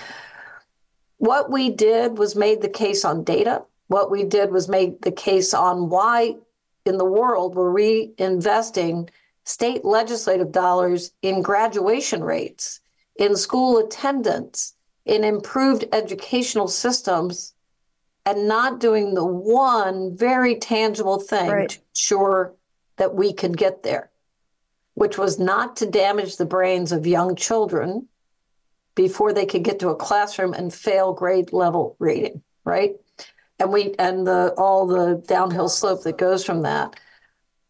What 1.19 1.53
we 1.53 1.71
did 1.71 2.19
was 2.19 2.35
made 2.35 2.63
the 2.63 2.69
case 2.69 3.05
on 3.05 3.23
data. 3.23 3.63
What 3.87 4.11
we 4.11 4.25
did 4.25 4.51
was 4.51 4.69
made 4.69 5.03
the 5.03 5.13
case 5.13 5.55
on 5.55 5.89
why 5.89 6.35
in 6.85 6.99
the 6.99 7.05
world 7.05 7.55
were 7.55 7.73
we 7.73 8.13
investing 8.19 9.09
state 9.45 9.85
legislative 9.85 10.51
dollars 10.51 11.13
in 11.23 11.41
graduation 11.41 12.25
rates, 12.25 12.81
in 13.17 13.37
school 13.37 13.79
attendance, 13.79 14.75
in 15.05 15.23
improved 15.23 15.85
educational 15.93 16.67
systems, 16.67 17.55
and 18.27 18.49
not 18.49 18.81
doing 18.81 19.15
the 19.15 19.25
one 19.25 20.17
very 20.17 20.57
tangible 20.57 21.21
thing 21.21 21.51
Right. 21.51 21.69
to 21.71 21.81
ensure 21.91 22.55
that 23.03 23.17
we 23.17 23.33
could 23.33 23.57
get 23.57 23.83
there, 23.83 24.13
which 24.95 25.19
was 25.19 25.37
not 25.37 25.75
to 25.75 25.87
damage 25.87 26.37
the 26.37 26.47
brains 26.47 26.93
of 26.93 27.05
young 27.05 27.35
children 27.35 28.07
before 28.95 29.33
they 29.33 29.45
could 29.45 29.65
get 29.65 29.81
to 29.81 29.89
a 29.89 29.97
classroom 29.97 30.55
and 30.55 30.73
fail 30.73 31.13
grade 31.13 31.53
level 31.53 31.97
reading, 31.99 32.43
right? 32.65 32.93
And 33.59 33.73
we 33.73 33.97
and 33.99 34.25
the 34.25 34.55
all 34.57 34.87
the 34.87 35.21
downhill 35.27 35.69
slope 35.69 36.05
that 36.05 36.17
goes 36.17 36.45
from 36.45 36.63
that. 36.63 36.95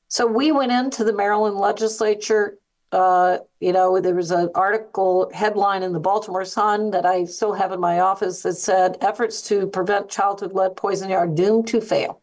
So 0.09 0.27
we 0.27 0.53
went 0.53 0.71
into 0.71 1.03
the 1.03 1.15
Maryland 1.15 1.57
legislature. 1.57 2.59
Uh, 2.93 3.39
you 3.59 3.73
know, 3.73 3.99
there 4.01 4.15
was 4.15 4.33
an 4.33 4.51
article 4.55 5.31
headline 5.33 5.83
in 5.83 5.95
the 5.95 6.01
Baltimore 6.11 6.45
Sun 6.45 6.91
that 6.91 7.07
I 7.07 7.25
still 7.25 7.55
have 7.55 7.73
in 7.73 7.81
my 7.81 8.01
office 8.01 8.43
that 8.43 8.57
said 8.57 8.99
efforts 9.01 9.41
to 9.49 9.67
prevent 9.67 10.11
childhood 10.11 10.53
lead 10.53 10.77
poisoning 10.77 11.17
are 11.17 11.27
doomed 11.27 11.69
to 11.69 11.81
fail. 11.81 12.22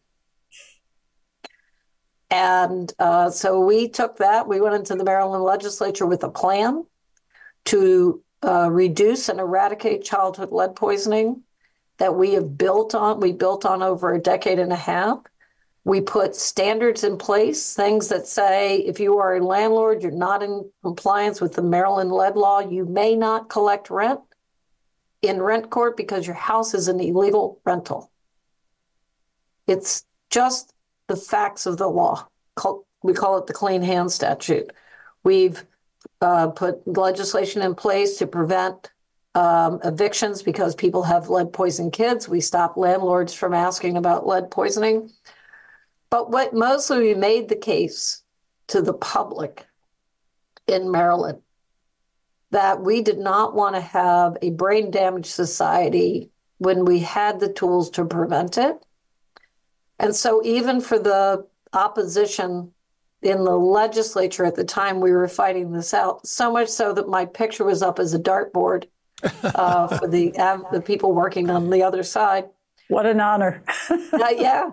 And 2.30 2.92
uh, 2.98 3.30
so 3.30 3.60
we 3.60 3.88
took 3.88 4.18
that. 4.18 4.46
We 4.46 4.60
went 4.60 4.76
into 4.76 4.94
the 4.94 5.04
Maryland 5.04 5.42
legislature 5.42 6.06
with 6.06 6.22
a 6.22 6.30
plan 6.30 6.86
to 7.66 8.22
uh, 8.44 8.70
reduce 8.70 9.28
and 9.28 9.40
eradicate 9.40 10.04
childhood 10.04 10.52
lead 10.52 10.76
poisoning 10.76 11.42
that 11.98 12.14
we 12.14 12.32
have 12.32 12.56
built 12.56 12.94
on. 12.94 13.20
We 13.20 13.32
built 13.32 13.66
on 13.66 13.82
over 13.82 14.14
a 14.14 14.20
decade 14.20 14.58
and 14.58 14.72
a 14.72 14.76
half. 14.76 15.18
We 15.84 16.00
put 16.00 16.36
standards 16.36 17.04
in 17.04 17.16
place, 17.16 17.74
things 17.74 18.08
that 18.08 18.26
say 18.26 18.78
if 18.78 19.00
you 19.00 19.18
are 19.18 19.36
a 19.36 19.44
landlord, 19.44 20.02
you're 20.02 20.12
not 20.12 20.42
in 20.42 20.70
compliance 20.82 21.40
with 21.40 21.54
the 21.54 21.62
Maryland 21.62 22.12
lead 22.12 22.36
law, 22.36 22.60
you 22.60 22.84
may 22.84 23.16
not 23.16 23.48
collect 23.48 23.90
rent 23.90 24.20
in 25.22 25.42
rent 25.42 25.70
court 25.70 25.96
because 25.96 26.26
your 26.26 26.36
house 26.36 26.74
is 26.74 26.88
an 26.88 27.00
illegal 27.00 27.60
rental. 27.64 28.10
It's 29.66 30.04
just 30.30 30.72
the 31.10 31.16
facts 31.16 31.66
of 31.66 31.76
the 31.76 31.88
law. 31.88 32.28
We 33.02 33.14
call 33.14 33.36
it 33.38 33.48
the 33.48 33.52
clean 33.52 33.82
hand 33.82 34.12
statute. 34.12 34.70
We've 35.24 35.64
uh, 36.20 36.50
put 36.50 36.86
legislation 36.86 37.62
in 37.62 37.74
place 37.74 38.16
to 38.18 38.28
prevent 38.28 38.92
um, 39.34 39.80
evictions 39.82 40.40
because 40.40 40.76
people 40.76 41.02
have 41.02 41.28
lead 41.28 41.52
poisoned 41.52 41.92
kids. 41.92 42.28
We 42.28 42.40
stop 42.40 42.76
landlords 42.76 43.34
from 43.34 43.54
asking 43.54 43.96
about 43.96 44.24
lead 44.24 44.52
poisoning. 44.52 45.10
But 46.10 46.30
what 46.30 46.54
mostly 46.54 47.00
we 47.00 47.14
made 47.14 47.48
the 47.48 47.56
case 47.56 48.22
to 48.68 48.80
the 48.80 48.94
public 48.94 49.66
in 50.68 50.92
Maryland 50.92 51.42
that 52.52 52.82
we 52.82 53.02
did 53.02 53.18
not 53.18 53.56
want 53.56 53.74
to 53.74 53.80
have 53.80 54.36
a 54.42 54.50
brain 54.50 54.92
damaged 54.92 55.26
society 55.26 56.30
when 56.58 56.84
we 56.84 57.00
had 57.00 57.40
the 57.40 57.52
tools 57.52 57.90
to 57.90 58.04
prevent 58.04 58.58
it. 58.58 58.84
And 60.00 60.16
so, 60.16 60.42
even 60.44 60.80
for 60.80 60.98
the 60.98 61.46
opposition 61.72 62.72
in 63.22 63.44
the 63.44 63.56
legislature 63.56 64.44
at 64.44 64.56
the 64.56 64.64
time 64.64 65.00
we 65.00 65.12
were 65.12 65.28
fighting 65.28 65.72
this 65.72 65.92
out, 65.92 66.26
so 66.26 66.50
much 66.52 66.68
so 66.68 66.92
that 66.94 67.08
my 67.08 67.26
picture 67.26 67.64
was 67.64 67.82
up 67.82 67.98
as 67.98 68.14
a 68.14 68.18
dartboard 68.18 68.86
uh, 69.42 69.98
for 69.98 70.08
the 70.08 70.36
uh, 70.36 70.58
the 70.72 70.80
people 70.80 71.12
working 71.12 71.50
on 71.50 71.70
the 71.70 71.82
other 71.82 72.02
side. 72.02 72.48
What 72.88 73.06
an 73.06 73.20
honor. 73.20 73.62
Uh, 74.12 74.28
yeah. 74.36 74.70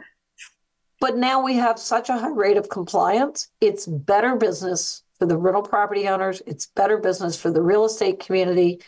But 0.99 1.15
now 1.15 1.43
we 1.43 1.53
have 1.55 1.77
such 1.77 2.09
a 2.09 2.17
high 2.17 2.29
rate 2.29 2.57
of 2.57 2.69
compliance. 2.69 3.49
It's 3.61 3.85
better 3.85 4.35
business 4.35 5.03
for 5.17 5.25
the 5.25 5.37
rental 5.37 5.61
property 5.61 6.07
owners. 6.07 6.41
It's 6.45 6.65
better 6.65 6.97
business 6.97 7.39
for 7.39 7.51
the 7.51 7.61
real 7.61 7.85
estate 7.85 8.19
community. 8.19 8.81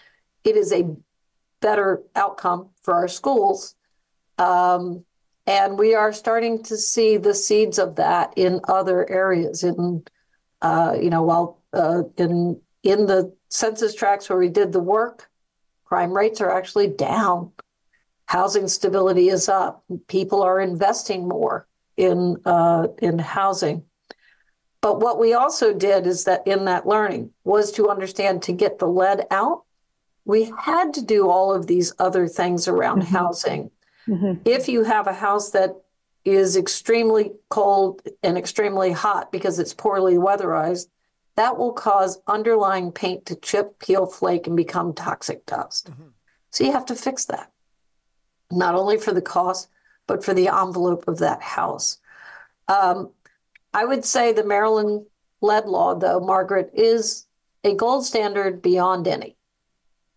It 0.44 0.56
is 0.56 0.74
a 0.74 0.96
better 1.62 2.02
outcome 2.16 2.70
for 2.82 2.96
our 2.96 3.08
schools. 3.08 3.76
Um, 4.38 5.06
and 5.50 5.80
we 5.80 5.96
are 5.96 6.14
starting 6.14 6.62
to 6.62 6.78
see 6.78 7.18
the 7.18 7.34
seeds 7.34 7.80
of 7.80 7.96
that 7.96 8.32
in 8.36 8.62
other 8.68 9.10
areas. 9.10 9.64
In, 9.64 10.04
uh, 10.62 10.96
you 11.02 11.10
know, 11.10 11.24
while 11.24 11.60
uh, 11.74 12.04
in 12.18 12.62
in 12.84 13.08
the 13.08 13.36
census 13.50 13.96
tracts 13.96 14.30
where 14.30 14.38
we 14.38 14.48
did 14.48 14.72
the 14.72 14.80
work, 14.80 15.28
crime 15.86 16.14
rates 16.14 16.40
are 16.40 16.52
actually 16.52 16.88
down. 16.88 17.52
Housing 18.28 18.68
stability 18.68 19.30
is 19.30 19.50
up. 19.50 19.84
People 20.08 20.44
are 20.44 20.60
investing 20.60 21.28
more 21.28 21.68
in 21.98 22.38
uh, 22.46 22.90
in 23.02 23.18
housing. 23.18 23.84
But 24.82 25.00
what 25.00 25.20
we 25.20 25.34
also 25.34 25.74
did 25.74 26.06
is 26.06 26.26
that 26.26 26.46
in 26.46 26.66
that 26.66 26.86
learning 26.86 27.32
was 27.44 27.72
to 27.72 27.90
understand 27.90 28.44
to 28.44 28.54
get 28.54 28.78
the 28.78 28.88
lead 28.88 29.26
out, 29.32 29.64
we 30.26 30.54
had 30.60 30.94
to 30.94 31.02
do 31.02 31.28
all 31.28 31.52
of 31.52 31.66
these 31.66 31.92
other 31.98 32.28
things 32.28 32.68
around 32.68 33.02
housing. 33.02 33.72
If 34.46 34.68
you 34.68 34.84
have 34.84 35.08
a 35.08 35.14
house 35.14 35.52
that 35.52 35.76
is 36.26 36.56
extremely 36.58 37.32
cold 37.50 38.02
and 38.24 38.38
extremely 38.38 38.92
hot 38.92 39.32
because 39.32 39.60
it's 39.60 39.74
poorly 39.74 40.16
weatherized, 40.16 40.88
that 41.36 41.58
will 41.58 41.72
cause 41.72 42.22
underlying 42.28 42.92
paint 42.92 43.26
to 43.28 43.36
chip, 43.36 43.80
peel, 43.80 44.06
flake, 44.06 44.48
and 44.48 44.58
become 44.58 44.94
toxic 44.94 45.46
dust. 45.46 45.90
So 46.52 46.64
you 46.64 46.72
have 46.72 46.86
to 46.88 46.96
fix 46.96 47.26
that, 47.26 47.52
not 48.52 48.76
only 48.76 48.98
for 48.98 49.14
the 49.14 49.22
cost, 49.22 49.70
but 50.08 50.24
for 50.26 50.34
the 50.34 50.48
envelope 50.48 51.08
of 51.08 51.20
that 51.20 51.42
house. 51.42 52.00
Um, 52.68 53.12
I 53.74 53.86
would 53.86 54.04
say 54.04 54.34
the 54.34 54.44
Maryland 54.44 55.06
lead 55.42 55.66
law, 55.66 55.96
though, 55.96 56.20
Margaret, 56.20 56.72
is 56.74 57.28
a 57.64 57.76
gold 57.76 58.06
standard 58.06 58.62
beyond 58.62 59.08
any. 59.08 59.38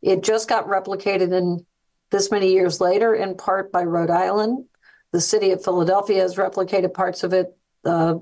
It 0.01 0.23
just 0.23 0.49
got 0.49 0.67
replicated 0.67 1.33
in 1.33 1.65
this 2.13 2.31
many 2.31 2.53
years 2.53 2.81
later, 2.81 3.15
in 3.15 3.35
part 3.35 3.73
by 3.73 3.83
Rhode 3.83 4.11
Island. 4.11 4.67
The 5.11 5.21
city 5.21 5.51
of 5.51 5.65
Philadelphia 5.65 6.21
has 6.21 6.37
replicated 6.37 6.95
parts 6.95 7.25
of 7.25 7.33
it. 7.33 7.57
Uh, 7.85 8.17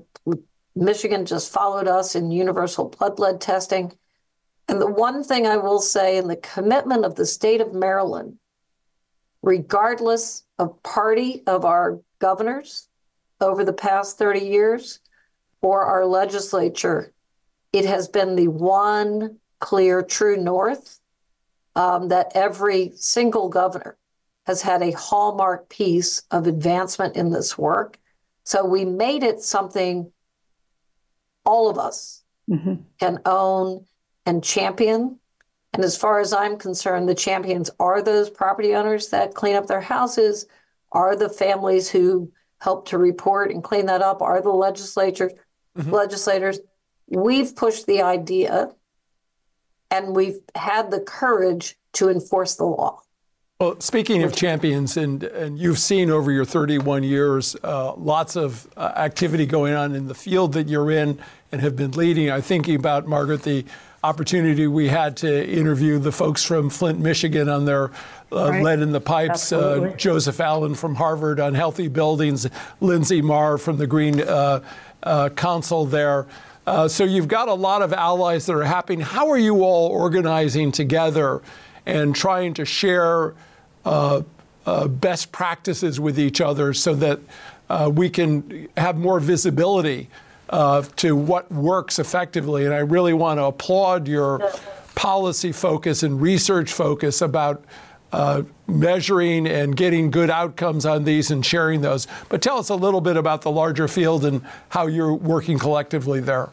Michigan 0.75 1.25
just 1.25 1.51
followed 1.51 1.87
us 1.87 2.15
in 2.15 2.31
universal 2.31 2.89
blood 2.89 3.19
lead 3.19 3.39
testing. 3.39 3.93
And 4.67 4.81
the 4.81 4.89
one 4.89 5.23
thing 5.23 5.45
I 5.45 5.57
will 5.57 5.79
say 5.79 6.17
in 6.17 6.27
the 6.27 6.37
commitment 6.37 7.03
of 7.03 7.15
the 7.15 7.25
state 7.25 7.59
of 7.61 7.73
Maryland, 7.73 8.37
regardless 9.41 10.43
of 10.57 10.81
party 10.83 11.43
of 11.45 11.65
our 11.65 11.99
governors 12.19 12.87
over 13.41 13.65
the 13.65 13.73
past 13.73 14.17
30 14.17 14.39
years 14.39 14.99
or 15.61 15.83
our 15.83 16.05
legislature, 16.05 17.13
it 17.73 17.85
has 17.85 18.07
been 18.07 18.35
the 18.35 18.47
one 18.47 19.37
clear 19.59 20.01
true 20.01 20.37
north 20.37 21.00
um, 21.75 22.09
that 22.09 22.31
every 22.35 22.91
single 22.95 23.49
governor 23.49 23.97
has 24.45 24.61
had 24.61 24.81
a 24.81 24.91
hallmark 24.91 25.69
piece 25.69 26.23
of 26.31 26.47
advancement 26.47 27.15
in 27.15 27.31
this 27.31 27.57
work. 27.57 27.99
So 28.43 28.65
we 28.65 28.85
made 28.85 29.23
it 29.23 29.41
something 29.41 30.11
all 31.45 31.69
of 31.69 31.77
us 31.77 32.23
can 32.99 33.19
own 33.25 33.85
and 34.25 34.43
champion. 34.43 35.19
And 35.73 35.83
as 35.83 35.95
far 35.95 36.19
as 36.19 36.33
I'm 36.33 36.57
concerned, 36.57 37.07
the 37.07 37.15
champions 37.15 37.69
are 37.79 38.01
those 38.01 38.29
property 38.29 38.75
owners 38.75 39.09
that 39.09 39.35
clean 39.35 39.55
up 39.55 39.67
their 39.67 39.81
houses, 39.81 40.45
are 40.91 41.15
the 41.15 41.29
families 41.29 41.89
who 41.89 42.31
help 42.59 42.87
to 42.89 42.97
report 42.97 43.51
and 43.51 43.63
clean 43.63 43.85
that 43.85 44.01
up, 44.01 44.21
are 44.21 44.41
the 44.41 44.49
legislature 44.49 45.31
legislators. 45.75 46.59
We've 47.07 47.55
pushed 47.55 47.87
the 47.87 48.01
idea 48.01 48.71
and 49.91 50.15
we've 50.15 50.39
had 50.55 50.89
the 50.89 51.01
courage 51.01 51.77
to 51.93 52.09
enforce 52.09 52.55
the 52.55 52.63
law. 52.63 53.01
Well, 53.59 53.79
speaking 53.79 54.23
of 54.23 54.35
champions, 54.35 54.97
and, 54.97 55.21
and 55.21 55.59
you've 55.59 55.77
seen 55.77 56.09
over 56.09 56.31
your 56.31 56.45
31 56.45 57.03
years 57.03 57.55
uh, 57.63 57.93
lots 57.93 58.35
of 58.35 58.67
uh, 58.75 58.93
activity 58.95 59.45
going 59.45 59.75
on 59.75 59.93
in 59.93 60.07
the 60.07 60.15
field 60.15 60.53
that 60.53 60.67
you're 60.67 60.89
in 60.89 61.19
and 61.51 61.61
have 61.61 61.75
been 61.75 61.91
leading. 61.91 62.31
I'm 62.31 62.41
thinking 62.41 62.75
about, 62.75 63.05
Margaret, 63.05 63.43
the 63.43 63.65
opportunity 64.03 64.65
we 64.65 64.87
had 64.87 65.15
to 65.17 65.47
interview 65.47 65.99
the 65.99 66.11
folks 66.11 66.43
from 66.43 66.71
Flint, 66.71 66.99
Michigan 66.99 67.47
on 67.47 67.65
their 67.65 67.91
uh, 68.31 68.49
right. 68.49 68.63
lead 68.63 68.79
in 68.79 68.93
the 68.93 69.01
pipes, 69.01 69.51
uh, 69.51 69.93
Joseph 69.95 70.39
Allen 70.39 70.73
from 70.73 70.95
Harvard 70.95 71.39
on 71.39 71.53
healthy 71.53 71.87
buildings, 71.87 72.47
Lindsay 72.79 73.21
Marr 73.21 73.59
from 73.59 73.77
the 73.77 73.85
Green 73.85 74.21
uh, 74.21 74.61
uh, 75.03 75.29
Council 75.29 75.85
there. 75.85 76.25
So 76.87 77.03
you've 77.03 77.27
got 77.27 77.47
a 77.47 77.53
lot 77.53 77.81
of 77.81 77.93
allies 77.93 78.45
that 78.45 78.55
are 78.55 78.63
happening. 78.63 79.01
How 79.01 79.29
are 79.29 79.37
you 79.37 79.63
all 79.63 79.89
organizing 79.89 80.71
together 80.71 81.41
and 81.85 82.15
trying 82.15 82.53
to 82.55 82.65
share? 82.65 83.33
Uh, 83.83 84.21
uh, 84.65 84.87
best 84.87 85.31
practices 85.31 85.99
with 85.99 86.19
each 86.19 86.39
other 86.39 86.73
so 86.73 86.93
that 86.93 87.19
uh, 87.69 87.89
we 87.91 88.09
can 88.09 88.69
have 88.77 88.97
more 88.97 89.19
visibility 89.19 90.07
uh, 90.49 90.83
to 90.97 91.15
what 91.15 91.51
works 91.51 91.97
effectively. 91.97 92.65
And 92.65 92.73
I 92.73 92.79
really 92.79 93.13
want 93.13 93.39
to 93.39 93.45
applaud 93.45 94.07
your 94.07 94.51
policy 94.93 95.51
focus 95.51 96.03
and 96.03 96.21
research 96.21 96.71
focus 96.71 97.21
about 97.21 97.63
uh, 98.11 98.43
measuring 98.67 99.47
and 99.47 99.75
getting 99.75 100.11
good 100.11 100.29
outcomes 100.29 100.85
on 100.85 101.03
these 101.03 101.31
and 101.31 101.45
sharing 101.45 101.81
those. 101.81 102.07
But 102.29 102.41
tell 102.41 102.57
us 102.57 102.69
a 102.69 102.75
little 102.75 103.01
bit 103.01 103.17
about 103.17 103.41
the 103.41 103.51
larger 103.51 103.87
field 103.87 104.25
and 104.25 104.41
how 104.69 104.87
you're 104.87 105.13
working 105.13 105.59
collectively 105.59 106.19
there. 106.19 106.49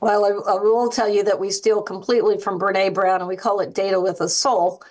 Well, 0.00 0.24
I, 0.24 0.52
I 0.52 0.54
will 0.54 0.90
tell 0.90 1.08
you 1.08 1.22
that 1.24 1.38
we 1.38 1.50
steal 1.50 1.82
completely 1.82 2.38
from 2.38 2.58
Brene 2.58 2.92
Brown, 2.92 3.20
and 3.20 3.28
we 3.28 3.36
call 3.36 3.60
it 3.60 3.74
data 3.74 4.00
with 4.00 4.20
a 4.20 4.28
soul 4.28 4.82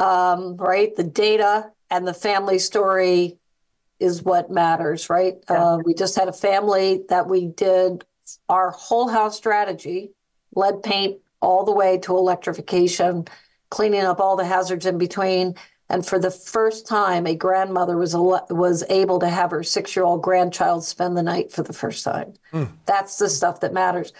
um, 0.00 0.56
right? 0.56 0.94
The 0.96 1.04
data 1.04 1.70
and 1.90 2.06
the 2.06 2.14
family 2.14 2.58
story 2.58 3.38
is 3.98 4.22
what 4.22 4.50
matters, 4.50 5.10
right? 5.10 5.34
Yeah. 5.48 5.74
Uh, 5.74 5.78
we 5.84 5.94
just 5.94 6.16
had 6.16 6.28
a 6.28 6.32
family 6.32 7.02
that 7.08 7.28
we 7.28 7.46
did 7.46 8.04
our 8.48 8.70
whole 8.70 9.08
house 9.08 9.36
strategy, 9.36 10.12
lead 10.54 10.82
paint 10.82 11.18
all 11.42 11.64
the 11.64 11.72
way 11.72 11.98
to 11.98 12.16
electrification, 12.16 13.26
cleaning 13.70 14.02
up 14.02 14.20
all 14.20 14.36
the 14.36 14.44
hazards 14.44 14.86
in 14.86 14.98
between. 14.98 15.54
And 15.88 16.06
for 16.06 16.18
the 16.18 16.30
first 16.30 16.86
time, 16.86 17.26
a 17.26 17.34
grandmother 17.34 17.96
was 17.96 18.14
was 18.14 18.84
able 18.88 19.18
to 19.20 19.28
have 19.28 19.50
her 19.50 19.64
six 19.64 19.96
year 19.96 20.04
old 20.04 20.22
grandchild 20.22 20.84
spend 20.84 21.16
the 21.16 21.22
night 21.22 21.50
for 21.50 21.62
the 21.62 21.72
first 21.72 22.04
time. 22.04 22.34
Mm. 22.52 22.70
That's 22.86 23.18
the 23.18 23.28
stuff 23.28 23.60
that 23.60 23.72
matters. 23.72 24.12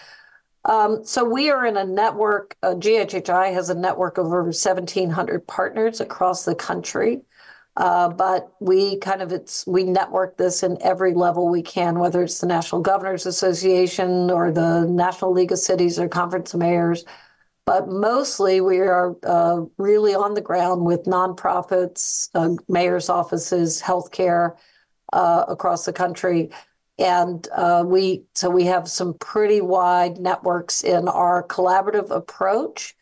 Um, 0.65 1.03
so 1.05 1.23
we 1.23 1.49
are 1.49 1.65
in 1.65 1.77
a 1.77 1.85
network. 1.85 2.55
Uh, 2.61 2.75
GHHI 2.75 3.53
has 3.53 3.69
a 3.69 3.75
network 3.75 4.17
of 4.17 4.27
over 4.27 4.43
1,700 4.43 5.47
partners 5.47 5.99
across 5.99 6.45
the 6.45 6.55
country. 6.55 7.21
Uh, 7.77 8.09
but 8.09 8.51
we 8.59 8.97
kind 8.97 9.21
of 9.21 9.31
it's 9.31 9.65
we 9.65 9.85
network 9.85 10.35
this 10.35 10.61
in 10.61 10.77
every 10.81 11.13
level 11.13 11.47
we 11.47 11.61
can, 11.61 11.99
whether 11.99 12.21
it's 12.21 12.39
the 12.39 12.47
National 12.47 12.81
Governors 12.81 13.25
Association 13.25 14.29
or 14.29 14.51
the 14.51 14.85
National 14.87 15.31
League 15.31 15.53
of 15.53 15.59
Cities 15.59 15.97
or 15.97 16.09
Conference 16.09 16.53
of 16.53 16.59
Mayors. 16.59 17.05
But 17.65 17.87
mostly 17.87 18.59
we 18.59 18.79
are 18.79 19.15
uh, 19.23 19.61
really 19.77 20.15
on 20.15 20.33
the 20.33 20.41
ground 20.41 20.85
with 20.85 21.03
nonprofits, 21.03 22.29
uh, 22.33 22.55
mayors' 22.67 23.09
offices, 23.09 23.81
healthcare 23.81 24.55
uh, 25.13 25.45
across 25.47 25.85
the 25.85 25.93
country. 25.93 26.49
And 26.97 27.47
uh, 27.55 27.83
we 27.85 28.25
so 28.35 28.49
we 28.49 28.65
have 28.65 28.87
some 28.87 29.15
pretty 29.15 29.61
wide 29.61 30.17
networks 30.19 30.83
in 30.83 31.07
our 31.07 31.47
collaborative 31.47 32.11
approach 32.11 32.95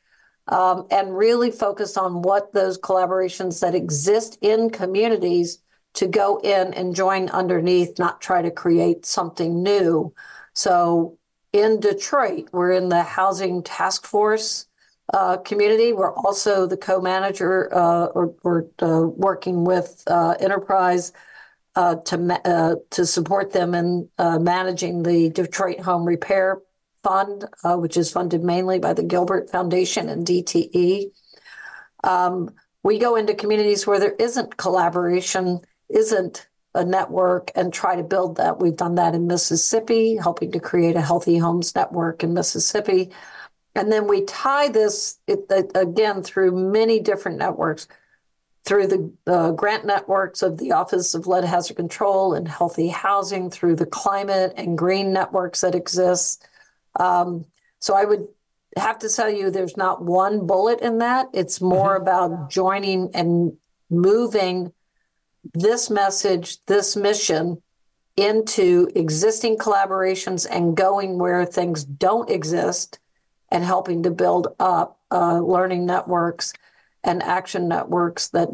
um, 0.47 0.87
and 0.89 1.15
really 1.15 1.51
focus 1.51 1.95
on 1.95 2.21
what 2.21 2.53
those 2.53 2.79
collaborations 2.79 3.59
that 3.61 3.75
exist 3.75 4.37
in 4.41 4.69
communities 4.69 5.59
to 5.93 6.07
go 6.07 6.37
in 6.43 6.73
and 6.73 6.95
join 6.95 7.29
underneath 7.29 7.99
not 7.99 8.21
try 8.21 8.41
to 8.41 8.51
create 8.51 9.05
something 9.05 9.61
new. 9.61 10.13
So 10.53 11.18
in 11.53 11.79
detroit 11.79 12.47
we're 12.51 12.71
in 12.71 12.89
the 12.89 13.03
housing 13.03 13.63
task 13.63 14.05
force 14.05 14.65
uh, 15.13 15.37
community 15.37 15.93
we're 15.93 16.13
also 16.13 16.67
the 16.67 16.77
co-manager 16.77 17.73
uh, 17.73 18.05
or, 18.07 18.33
or 18.43 18.67
uh, 18.81 19.01
working 19.01 19.63
with 19.63 20.03
uh, 20.07 20.35
enterprise 20.39 21.11
uh, 21.75 21.95
to 21.95 22.41
uh, 22.45 22.75
to 22.89 23.05
support 23.05 23.53
them 23.53 23.73
in 23.73 24.09
managing 24.17 25.03
the 25.03 25.29
Detroit 25.29 25.79
Home 25.79 26.03
Repair 26.03 26.59
Fund, 27.03 27.45
which 27.63 27.95
is 27.95 28.11
funded 28.11 28.43
mainly 28.43 28.79
by 28.79 28.91
the 28.91 29.03
Gilbert 29.03 29.49
Foundation 29.49 30.09
and 30.09 30.27
DTE. 30.27 31.11
Um, 32.03 32.49
we 32.83 32.99
go 32.99 33.15
into 33.15 33.33
communities 33.33 33.87
where 33.87 33.99
there 33.99 34.15
isn't 34.19 34.57
collaboration, 34.57 35.61
isn't 35.89 36.48
a 36.79 36.85
network, 36.85 37.51
and 37.55 37.73
try 37.73 37.95
to 37.95 38.03
build 38.03 38.37
that. 38.37 38.59
We've 38.59 38.75
done 38.75 38.95
that 38.95 39.13
in 39.13 39.27
Mississippi, 39.27 40.15
helping 40.15 40.51
to 40.53 40.59
create 40.59 40.95
a 40.95 41.01
healthy 41.01 41.37
homes 41.37 41.75
network 41.75 42.23
in 42.23 42.33
Mississippi. 42.33 43.11
And 43.75 43.91
then 43.91 44.07
we 44.07 44.23
tie 44.23 44.69
this 44.69 45.19
it, 45.27 45.45
again 45.75 46.23
through 46.23 46.51
many 46.51 46.99
different 46.99 47.37
networks 47.37 47.87
through 48.65 48.87
the 48.87 49.13
uh, 49.25 49.51
grant 49.51 49.85
networks 49.85 50.41
of 50.41 50.57
the 50.57 50.71
Office 50.73 51.13
of 51.15 51.27
Lead 51.27 51.43
Hazard 51.43 51.77
Control 51.77 52.33
and 52.33 52.47
Healthy 52.47 52.89
Housing, 52.89 53.49
through 53.49 53.75
the 53.75 53.85
climate 53.85 54.53
and 54.57 54.77
green 54.77 55.13
networks 55.13 55.61
that 55.61 55.75
exist. 55.75 56.47
Um, 56.99 57.45
so 57.79 57.95
I 57.95 58.05
would 58.05 58.27
have 58.75 58.99
to 58.99 59.09
tell 59.09 59.29
you 59.29 59.49
there's 59.49 59.77
not 59.77 60.03
one 60.03 60.45
bullet 60.45 60.81
in 60.81 60.99
that. 60.99 61.29
It's 61.33 61.61
more 61.61 61.95
mm-hmm. 61.95 62.03
about 62.03 62.49
joining 62.49 63.15
and 63.15 63.57
moving 63.89 64.73
this 65.53 65.89
message, 65.89 66.63
this 66.65 66.95
mission 66.95 67.61
into 68.15 68.89
existing 68.95 69.57
collaborations 69.57 70.45
and 70.49 70.75
going 70.75 71.17
where 71.17 71.45
things 71.45 71.83
don't 71.83 72.29
exist 72.29 72.99
and 73.49 73.63
helping 73.63 74.03
to 74.03 74.11
build 74.11 74.47
up 74.59 74.99
uh, 75.11 75.39
learning 75.39 75.85
networks 75.85 76.53
and 77.03 77.23
action 77.23 77.67
networks 77.67 78.27
that 78.29 78.49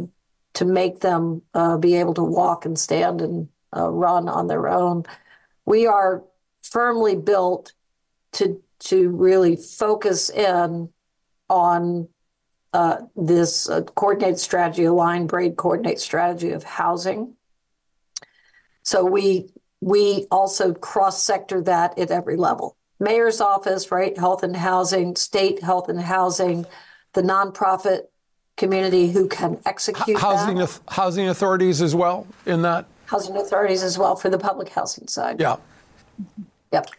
to 0.53 0.65
make 0.65 0.99
them 0.99 1.41
uh, 1.53 1.77
be 1.77 1.95
able 1.95 2.13
to 2.13 2.23
walk 2.23 2.65
and 2.65 2.79
stand 2.79 3.21
and 3.21 3.49
uh, 3.75 3.89
run 3.89 4.29
on 4.29 4.47
their 4.47 4.69
own. 4.69 5.03
We 5.65 5.87
are 5.87 6.23
firmly 6.61 7.15
built 7.15 7.73
to 8.33 8.61
to 8.77 9.09
really 9.09 9.55
focus 9.55 10.29
in 10.29 10.89
on 11.49 12.07
uh, 12.75 12.97
this 13.15 13.69
uh, 13.69 13.81
coordinated 13.95 14.37
strategy, 14.37 14.83
aligned 14.83 15.29
braid 15.29 15.55
coordinate 15.55 15.97
strategy 15.97 16.51
of 16.51 16.63
housing. 16.63 17.35
So 18.83 19.05
we 19.05 19.49
we 19.79 20.27
also 20.29 20.73
cross 20.73 21.23
sector 21.23 21.61
that 21.61 21.97
at 21.97 22.11
every 22.11 22.35
level. 22.35 22.75
Mayor's 22.99 23.39
office, 23.39 23.91
right? 23.91 24.17
Health 24.17 24.43
and 24.43 24.57
housing, 24.57 25.15
state 25.15 25.63
health 25.63 25.87
and 25.87 26.01
housing, 26.01 26.65
the 27.13 27.21
nonprofit 27.21 28.01
community 28.57 29.09
who 29.09 29.29
can 29.29 29.57
execute 29.65 30.17
housing 30.17 30.57
that. 30.57 30.79
housing 30.89 31.29
authorities 31.29 31.81
as 31.81 31.95
well 31.95 32.27
in 32.45 32.61
that 32.63 32.85
housing 33.05 33.37
authorities 33.37 33.83
as 33.83 33.97
well 33.97 34.17
for 34.17 34.29
the 34.29 34.37
public 34.37 34.67
housing 34.69 35.07
side. 35.07 35.39
Yeah. 35.39 35.57
Yep. 36.73 36.89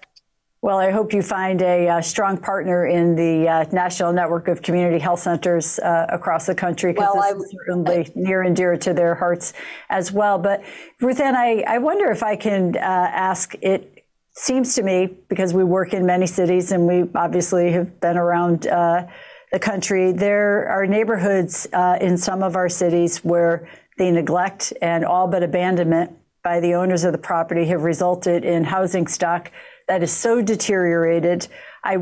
Well, 0.63 0.79
I 0.79 0.91
hope 0.91 1.13
you 1.13 1.23
find 1.23 1.61
a 1.61 1.89
uh, 1.89 2.01
strong 2.01 2.39
partner 2.39 2.87
in 2.87 3.15
the 3.15 3.49
uh, 3.49 3.65
National 3.73 4.13
Network 4.13 4.49
of 4.49 4.63
Community 4.63 4.99
Health 4.99 5.21
Centers 5.21 5.79
uh, 5.79 6.07
across 6.09 6.47
the 6.47 6.55
country 6.55 6.93
because 6.93 7.15
well, 7.15 7.35
this 7.35 7.45
is 7.45 7.57
certainly 7.67 7.99
I, 7.99 8.13
near 8.15 8.43
and 8.43 8.57
dear 8.57 8.77
to 8.77 8.95
their 8.95 9.15
hearts 9.15 9.53
as 9.91 10.13
well. 10.13 10.39
But 10.39 10.65
Ruth 11.01 11.21
Ann, 11.21 11.37
I, 11.37 11.63
I 11.67 11.79
wonder 11.79 12.11
if 12.11 12.23
I 12.23 12.37
can 12.37 12.77
uh, 12.77 12.81
ask 12.81 13.55
it. 13.61 13.93
Seems 14.39 14.75
to 14.75 14.83
me, 14.83 15.09
because 15.29 15.55
we 15.55 15.65
work 15.65 15.95
in 15.95 16.05
many 16.05 16.27
cities 16.27 16.71
and 16.71 16.87
we 16.87 17.05
obviously 17.15 17.73
have 17.73 18.01
been 18.01 18.19
around 18.19 18.67
uh, 18.67 19.07
the 19.51 19.59
country, 19.59 20.13
there 20.13 20.69
are 20.69 20.87
neighborhoods 20.87 21.67
uh, 21.73 21.97
in 22.03 22.19
some 22.19 22.43
of 22.43 22.55
our 22.55 22.69
cities 22.69 23.25
where 23.25 23.67
the 23.97 24.11
neglect 24.11 24.75
and 24.83 25.07
all 25.07 25.27
but 25.27 25.43
abandonment 25.43 26.13
by 26.43 26.61
the 26.61 26.75
owners 26.75 27.03
of 27.05 27.13
the 27.13 27.19
property 27.19 27.65
have 27.67 27.83
resulted 27.83 28.45
in 28.45 28.65
housing 28.65 29.07
stock 29.07 29.51
that 29.89 30.03
is 30.03 30.13
so 30.13 30.43
deteriorated. 30.43 31.49
I, 31.85 31.99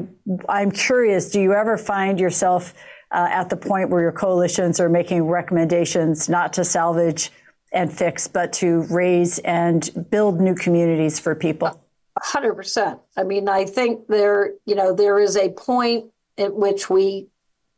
I'm 0.49 0.71
curious, 0.71 1.31
do 1.31 1.41
you 1.41 1.53
ever 1.53 1.77
find 1.77 2.19
yourself 2.19 2.75
uh, 3.11 3.29
at 3.31 3.51
the 3.51 3.57
point 3.57 3.91
where 3.91 4.01
your 4.01 4.13
coalitions 4.13 4.81
are 4.81 4.89
making 4.89 5.25
recommendations 5.25 6.29
not 6.29 6.53
to 6.55 6.65
salvage 6.65 7.31
and 7.73 7.93
fix, 7.93 8.27
but 8.27 8.53
to 8.55 8.83
raze 8.83 9.39
and 9.41 10.09
build 10.11 10.41
new 10.41 10.55
communities 10.55 11.19
for 11.19 11.35
people? 11.35 11.81
100%. 12.23 13.01
I 13.17 13.25
mean, 13.25 13.49
I 13.49 13.65
think 13.65 14.07
there, 14.07 14.53
you 14.65 14.75
know, 14.75 14.95
there 14.95 15.19
is 15.19 15.37
a 15.37 15.51
point 15.51 16.07
at 16.39 16.55
which 16.55 16.91
we 16.91 17.29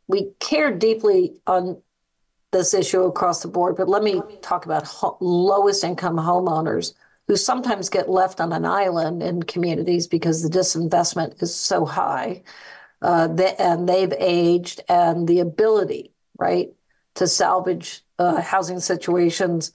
we 0.08 0.30
care 0.38 0.70
deeply 0.70 1.34
on 1.48 1.82
this 2.52 2.72
issue 2.72 3.02
across 3.02 3.42
the 3.42 3.48
board, 3.48 3.76
but 3.76 3.88
let 3.88 4.04
me 4.04 4.22
talk 4.40 4.64
about 4.64 4.84
ho- 4.84 5.16
lowest 5.20 5.82
income 5.82 6.16
homeowners 6.16 6.94
who 7.28 7.36
sometimes 7.36 7.88
get 7.88 8.08
left 8.08 8.40
on 8.40 8.52
an 8.52 8.64
island 8.64 9.22
in 9.22 9.42
communities 9.42 10.06
because 10.06 10.42
the 10.42 10.58
disinvestment 10.58 11.42
is 11.42 11.54
so 11.54 11.84
high 11.84 12.42
uh, 13.02 13.28
they, 13.28 13.54
and 13.56 13.88
they've 13.88 14.12
aged 14.18 14.80
and 14.88 15.28
the 15.28 15.40
ability, 15.40 16.12
right, 16.38 16.70
to 17.14 17.26
salvage 17.26 18.02
uh, 18.18 18.40
housing 18.40 18.80
situations. 18.80 19.72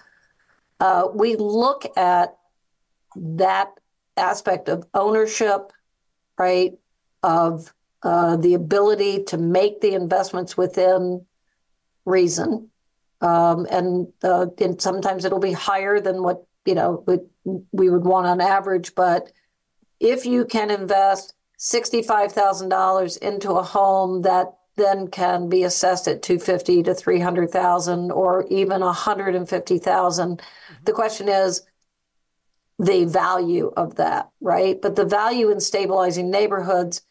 Uh, 0.80 1.08
we 1.14 1.36
look 1.36 1.86
at 1.98 2.38
that 3.16 3.72
aspect 4.18 4.70
of 4.70 4.86
ownership, 4.94 5.72
right? 6.38 6.74
Of 7.22 7.74
uh, 8.04 8.38
the 8.38 8.56
ability 8.56 9.24
to 9.26 9.38
make 9.38 9.82
the 9.82 9.94
investments 9.94 10.58
within 10.58 11.26
reason. 12.06 12.70
Um, 13.22 13.68
and, 13.70 14.12
uh, 14.24 14.48
and 14.58 14.82
sometimes 14.82 15.26
it'll 15.26 15.40
be 15.40 15.52
higher 15.52 16.00
than 16.00 16.24
what 16.24 16.48
you 16.66 16.76
know 16.76 17.04
we, 17.08 17.18
we 17.72 17.90
would 17.90 18.06
want 18.06 18.28
on 18.28 18.42
average. 18.42 18.96
But 18.96 19.32
if 20.00 20.26
you 20.26 20.46
can 20.46 20.72
invest 20.72 21.34
sixty-five 21.58 22.32
thousand 22.32 22.70
dollars 22.70 23.18
into 23.18 23.52
a 23.52 23.64
home 23.64 24.22
that 24.24 24.54
then 24.78 25.08
can 25.08 25.50
be 25.50 25.64
assessed 25.64 26.08
at 26.08 26.22
250 26.22 26.84
to 26.84 26.94
300,000 26.94 28.12
or 28.12 28.46
even 28.50 28.82
150,000 28.82 30.38
mm-hmm. 30.38 30.74
the 30.86 30.94
question 30.94 31.28
is 31.28 31.64
the 32.80 33.06
value 33.06 33.72
of 33.78 33.96
that 33.96 34.30
right 34.40 34.82
but 34.82 34.96
the 34.96 35.06
value 35.06 35.50
in 35.50 35.60
stabilizing 35.60 36.32
neighborhoods 36.32 37.02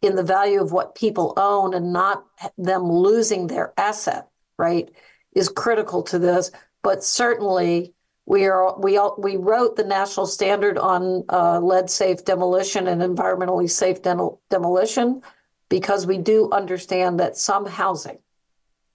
in 0.00 0.14
the 0.14 0.22
value 0.22 0.60
of 0.62 0.72
what 0.72 0.94
people 0.94 1.34
own 1.36 1.74
and 1.74 1.92
not 1.92 2.24
them 2.56 2.84
losing 2.84 3.46
their 3.46 3.72
asset 3.76 4.28
right 4.56 4.90
is 5.34 5.48
critical 5.48 6.02
to 6.02 6.18
this 6.18 6.50
but 6.82 7.04
certainly 7.04 7.92
we 8.28 8.44
are 8.44 8.78
we 8.78 8.98
all, 8.98 9.14
we 9.18 9.36
wrote 9.36 9.76
the 9.76 9.84
national 9.84 10.26
standard 10.26 10.76
on 10.76 11.24
uh, 11.30 11.58
lead 11.60 11.88
safe 11.88 12.26
demolition 12.26 12.86
and 12.86 13.00
environmentally 13.00 13.70
safe 13.70 14.02
demolition 14.02 15.22
because 15.70 16.06
we 16.06 16.18
do 16.18 16.50
understand 16.52 17.18
that 17.20 17.38
some 17.38 17.64
housing 17.64 18.18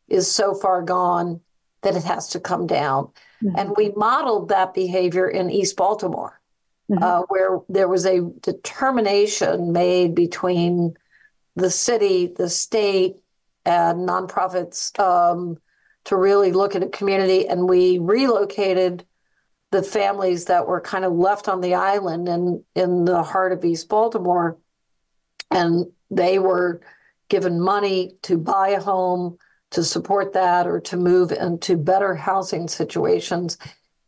is 0.07 0.31
so 0.31 0.53
far 0.53 0.83
gone 0.83 1.41
that 1.81 1.95
it 1.95 2.03
has 2.03 2.29
to 2.29 2.39
come 2.39 2.67
down. 2.67 3.05
Mm-hmm. 3.43 3.55
And 3.57 3.73
we 3.75 3.89
modeled 3.95 4.49
that 4.49 4.75
behavior 4.75 5.27
in 5.27 5.49
East 5.49 5.77
Baltimore, 5.77 6.39
mm-hmm. 6.91 7.03
uh, 7.03 7.21
where 7.23 7.59
there 7.69 7.87
was 7.87 8.05
a 8.05 8.21
determination 8.41 9.71
made 9.71 10.13
between 10.13 10.93
the 11.55 11.71
city, 11.71 12.27
the 12.27 12.49
state, 12.49 13.15
and 13.65 14.07
nonprofits 14.07 14.97
um, 14.99 15.57
to 16.05 16.15
really 16.15 16.51
look 16.51 16.75
at 16.75 16.83
a 16.83 16.89
community. 16.89 17.47
And 17.47 17.67
we 17.67 17.97
relocated 17.97 19.05
the 19.73 19.81
families 19.81 20.45
that 20.45 20.67
were 20.67 20.79
kind 20.79 21.03
of 21.03 21.13
left 21.13 21.47
on 21.47 21.59
the 21.59 21.73
island 21.73 22.29
and 22.29 22.63
in 22.75 23.05
the 23.05 23.23
heart 23.23 23.51
of 23.51 23.65
East 23.65 23.89
Baltimore. 23.89 24.55
And 25.49 25.87
they 26.11 26.37
were 26.37 26.79
given 27.27 27.59
money 27.59 28.11
to 28.21 28.37
buy 28.37 28.69
a 28.69 28.79
home 28.79 29.39
to 29.71 29.83
support 29.83 30.33
that 30.33 30.67
or 30.67 30.79
to 30.79 30.95
move 30.95 31.31
into 31.31 31.75
better 31.75 32.13
housing 32.13 32.67
situations 32.67 33.57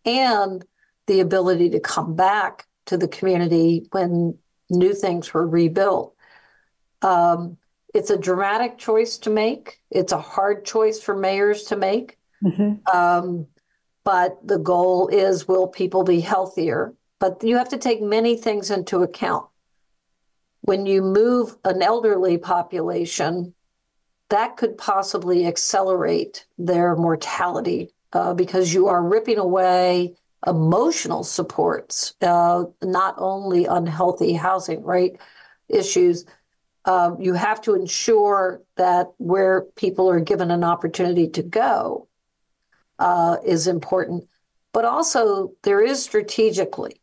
and 0.06 0.64
the 1.08 1.20
ability 1.20 1.72
to 1.72 1.80
come 1.80 2.16
back 2.16 2.68
to 2.86 2.96
the 2.96 3.08
community 3.08 3.88
when 3.92 4.38
new 4.70 4.94
things 4.94 5.34
were 5.34 5.48
rebuilt. 5.48 6.16
Um, 7.02 7.58
it's 7.96 8.12
a 8.12 8.20
dramatic 8.20 8.78
choice 8.78 9.18
to 9.20 9.32
make. 9.32 9.82
It's 9.90 10.12
a 10.12 10.22
hard 10.22 10.64
choice 10.64 11.02
for 11.02 11.16
mayors 11.16 11.64
to 11.64 11.76
make. 11.76 12.20
Mm-hmm. 12.44 12.96
Um, 12.96 13.48
but 14.06 14.38
the 14.48 14.60
goal 14.60 15.10
is 15.10 15.48
will 15.48 15.68
people 15.68 16.04
be 16.04 16.22
healthier? 16.22 16.94
But 17.20 17.44
you 17.44 17.58
have 17.58 17.70
to 17.70 17.78
take 17.78 18.02
many 18.02 18.38
things 18.38 18.72
into 18.72 19.04
account. 19.04 19.48
When 20.62 20.86
you 20.86 21.02
move 21.02 21.58
an 21.66 21.82
elderly 21.82 22.38
population, 22.38 23.54
that 24.30 24.58
could 24.58 24.78
possibly 24.78 25.46
accelerate 25.46 26.46
their 26.58 26.96
mortality 26.96 27.94
uh, 28.14 28.34
because 28.34 28.74
you 28.74 28.88
are 28.88 29.04
ripping 29.04 29.38
away 29.38 30.16
emotional 30.48 31.24
supports, 31.24 32.14
uh, 32.22 32.64
not 32.84 33.16
only 33.18 33.66
unhealthy 33.66 34.34
housing, 34.34 34.84
right? 34.84 35.20
Issues. 35.68 36.26
Uh, 36.86 37.16
you 37.20 37.34
have 37.34 37.60
to 37.62 37.74
ensure 37.74 38.62
that 38.78 39.08
where 39.18 39.62
people 39.76 40.08
are 40.08 40.20
given 40.20 40.52
an 40.52 40.64
opportunity 40.64 41.28
to 41.28 41.42
go, 41.42 42.08
uh, 43.00 43.38
is 43.46 43.68
important. 43.68 44.28
But 44.74 44.86
also, 44.86 45.54
there 45.64 45.82
is 45.82 46.04
strategically 46.04 47.02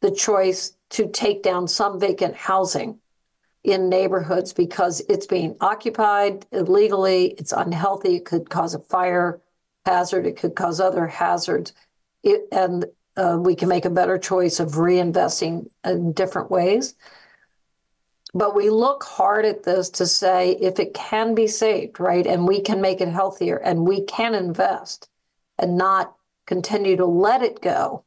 the 0.00 0.10
choice 0.10 0.76
to 0.90 1.08
take 1.08 1.42
down 1.42 1.68
some 1.68 1.98
vacant 1.98 2.34
housing 2.34 2.98
in 3.64 3.88
neighborhoods 3.88 4.52
because 4.52 5.00
it's 5.08 5.26
being 5.26 5.56
occupied 5.60 6.46
illegally, 6.52 7.34
it's 7.38 7.52
unhealthy, 7.52 8.16
it 8.16 8.24
could 8.24 8.50
cause 8.50 8.74
a 8.74 8.80
fire 8.80 9.40
hazard, 9.86 10.26
it 10.26 10.36
could 10.36 10.54
cause 10.54 10.80
other 10.80 11.06
hazards. 11.06 11.72
It, 12.22 12.42
and 12.52 12.86
uh, 13.16 13.38
we 13.40 13.54
can 13.54 13.68
make 13.68 13.84
a 13.84 13.90
better 13.90 14.18
choice 14.18 14.60
of 14.60 14.72
reinvesting 14.72 15.68
in 15.84 16.12
different 16.12 16.50
ways. 16.50 16.94
But 18.34 18.56
we 18.56 18.70
look 18.70 19.04
hard 19.04 19.44
at 19.44 19.64
this 19.64 19.90
to 19.90 20.06
say 20.06 20.52
if 20.52 20.78
it 20.78 20.94
can 20.94 21.34
be 21.34 21.46
saved, 21.46 22.00
right, 22.00 22.26
and 22.26 22.48
we 22.48 22.62
can 22.62 22.80
make 22.80 23.00
it 23.00 23.08
healthier 23.08 23.56
and 23.56 23.86
we 23.86 24.02
can 24.02 24.34
invest, 24.34 25.08
and 25.58 25.76
not 25.76 26.14
continue 26.46 26.96
to 26.96 27.06
let 27.06 27.42
it 27.42 27.60
go, 27.60 28.04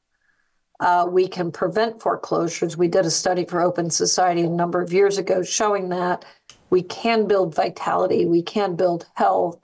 uh, 0.80 1.08
we 1.10 1.28
can 1.28 1.52
prevent 1.52 2.02
foreclosures. 2.02 2.78
We 2.78 2.88
did 2.88 3.06
a 3.06 3.12
study 3.12 3.46
for 3.46 3.62
Open 3.62 3.90
Society 3.90 4.42
a 4.42 4.50
number 4.50 4.82
of 4.82 4.92
years 4.92 5.18
ago 5.18 5.42
showing 5.42 5.90
that 5.90 6.26
we 6.70 6.82
can 6.84 7.28
build 7.28 7.56
vitality, 7.56 8.26
we 8.26 8.42
can 8.42 8.76
build 8.76 9.08
health, 9.14 9.64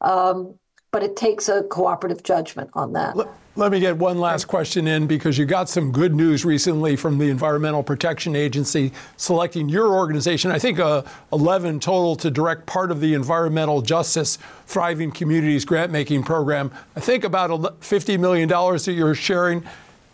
um, 0.00 0.58
but 0.90 1.02
it 1.02 1.16
takes 1.16 1.48
a 1.48 1.62
cooperative 1.62 2.22
judgment 2.22 2.70
on 2.74 2.92
that. 2.92 3.16
Let, 3.54 3.70
me 3.70 3.80
get 3.80 3.98
one 3.98 4.18
last 4.18 4.46
question 4.46 4.86
in 4.86 5.06
because 5.06 5.36
you 5.36 5.44
got 5.44 5.68
some 5.68 5.92
good 5.92 6.14
news 6.14 6.42
recently 6.42 6.96
from 6.96 7.18
the 7.18 7.28
Environmental 7.28 7.82
Protection 7.82 8.34
Agency 8.34 8.92
selecting 9.18 9.68
your 9.68 9.88
organization, 9.88 10.50
I 10.50 10.58
think 10.58 10.78
uh, 10.78 11.02
11 11.34 11.80
total, 11.80 12.16
to 12.16 12.30
direct 12.30 12.64
part 12.64 12.90
of 12.90 13.00
the 13.02 13.12
Environmental 13.12 13.82
Justice 13.82 14.38
Thriving 14.66 15.12
Communities 15.12 15.66
grant 15.66 15.92
making 15.92 16.22
program. 16.22 16.70
I 16.96 17.00
think 17.00 17.24
about 17.24 17.50
$50 17.50 18.18
million 18.18 18.48
that 18.48 18.94
you're 18.96 19.14
sharing. 19.14 19.64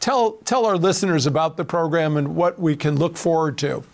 Tell, 0.01 0.33
tell 0.45 0.67
our 0.67 0.77
listeners 0.77 1.25
about 1.25 1.57
the 1.57 1.65
program 1.65 2.17
and 2.17 2.35
what 2.35 2.59
we 2.59 2.75
can 2.75 2.97
look 2.97 3.17
forward 3.17 3.57
to. 3.59 3.85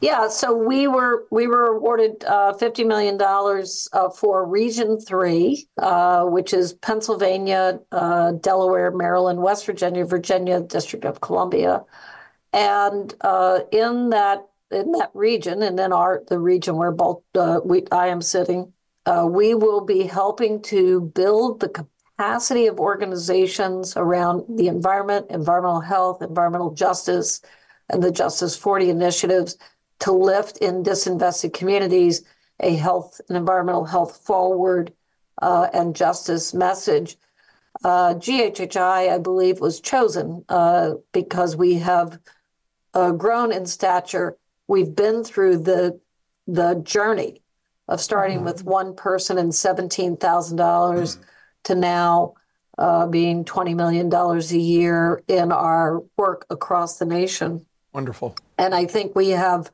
Yeah, 0.00 0.28
so 0.28 0.54
we 0.54 0.86
were 0.86 1.26
we 1.30 1.48
were 1.48 1.76
awarded 1.76 2.24
uh, 2.24 2.52
fifty 2.52 2.84
million 2.84 3.16
dollars 3.16 3.88
uh, 3.92 4.10
for 4.10 4.46
Region 4.46 5.00
Three, 5.00 5.66
uh, 5.76 6.24
which 6.24 6.52
is 6.54 6.72
Pennsylvania, 6.72 7.80
uh, 7.90 8.32
Delaware, 8.32 8.92
Maryland, 8.92 9.42
West 9.42 9.66
Virginia, 9.66 10.04
Virginia, 10.04 10.60
District 10.60 11.04
of 11.04 11.20
Columbia, 11.20 11.84
and 12.52 13.12
uh, 13.22 13.60
in 13.72 14.10
that 14.10 14.46
in 14.70 14.92
that 14.92 15.10
region, 15.14 15.62
and 15.62 15.76
then 15.76 15.92
our 15.92 16.22
the 16.28 16.38
region 16.38 16.76
where 16.76 16.92
both 16.92 17.22
uh, 17.34 17.60
we 17.64 17.84
I 17.90 18.06
am 18.06 18.22
sitting, 18.22 18.72
we 19.24 19.54
will 19.54 19.80
be 19.80 20.04
helping 20.04 20.62
to 20.62 21.00
build 21.00 21.58
the 21.58 21.70
capacity 21.70 22.68
of 22.68 22.78
organizations 22.78 23.96
around 23.96 24.44
the 24.58 24.68
environment, 24.68 25.26
environmental 25.30 25.80
health, 25.80 26.22
environmental 26.22 26.72
justice, 26.72 27.40
and 27.88 28.00
the 28.00 28.12
Justice 28.12 28.56
40 28.56 28.90
initiatives 28.90 29.56
to 30.00 30.12
lift 30.12 30.58
in 30.58 30.82
disinvested 30.82 31.52
communities 31.52 32.22
a 32.60 32.74
health 32.74 33.20
and 33.28 33.36
environmental 33.36 33.84
health 33.84 34.20
forward 34.24 34.92
uh, 35.40 35.68
and 35.72 35.94
justice 35.94 36.52
message. 36.52 37.16
Uh, 37.84 38.14
GHHI, 38.14 39.12
I 39.12 39.18
believe, 39.18 39.60
was 39.60 39.80
chosen 39.80 40.44
uh, 40.48 40.92
because 41.12 41.56
we 41.56 41.74
have 41.74 42.18
uh, 42.94 43.12
grown 43.12 43.52
in 43.52 43.66
stature. 43.66 44.36
We've 44.66 44.94
been 44.94 45.24
through 45.24 45.58
the 45.58 46.00
the 46.46 46.76
journey 46.76 47.42
of 47.88 48.00
starting 48.00 48.38
mm-hmm. 48.38 48.46
with 48.46 48.64
one 48.64 48.96
person 48.96 49.38
and 49.38 49.54
seventeen 49.54 50.16
thousand 50.16 50.56
dollars 50.56 51.16
mm-hmm. 51.16 51.24
to 51.64 51.74
now 51.76 52.34
uh, 52.78 53.06
being 53.06 53.44
twenty 53.44 53.74
million 53.74 54.08
dollars 54.08 54.50
a 54.50 54.58
year 54.58 55.22
in 55.28 55.52
our 55.52 56.02
work 56.16 56.46
across 56.50 56.98
the 56.98 57.06
nation. 57.06 57.64
Wonderful. 57.92 58.34
And 58.56 58.74
I 58.74 58.86
think 58.86 59.14
we 59.14 59.30
have 59.30 59.70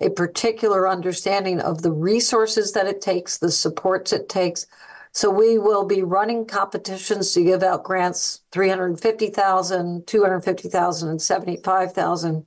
a 0.00 0.10
particular 0.10 0.88
understanding 0.88 1.60
of 1.60 1.82
the 1.82 1.92
resources 1.92 2.72
that 2.72 2.86
it 2.86 3.00
takes, 3.00 3.38
the 3.38 3.50
supports 3.50 4.12
it 4.12 4.28
takes. 4.28 4.66
So 5.12 5.30
we 5.30 5.58
will 5.58 5.84
be 5.84 6.02
running 6.02 6.46
competitions 6.46 7.32
to 7.32 7.42
give 7.42 7.62
out 7.62 7.82
grants 7.82 8.42
350,000, 8.52 10.06
250,000 10.06 11.08
and 11.08 11.20
75,000 11.20 12.46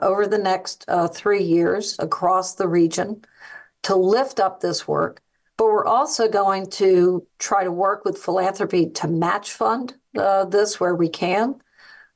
over 0.00 0.26
the 0.26 0.38
next 0.38 0.84
uh, 0.88 1.08
3 1.08 1.42
years 1.42 1.96
across 1.98 2.54
the 2.54 2.68
region 2.68 3.22
to 3.82 3.94
lift 3.94 4.40
up 4.40 4.60
this 4.60 4.88
work. 4.88 5.20
But 5.58 5.66
we're 5.66 5.84
also 5.84 6.28
going 6.28 6.70
to 6.70 7.26
try 7.38 7.64
to 7.64 7.70
work 7.70 8.04
with 8.04 8.16
philanthropy 8.16 8.88
to 8.90 9.08
match 9.08 9.52
fund 9.52 9.94
uh, 10.16 10.46
this 10.46 10.80
where 10.80 10.94
we 10.94 11.10
can, 11.10 11.56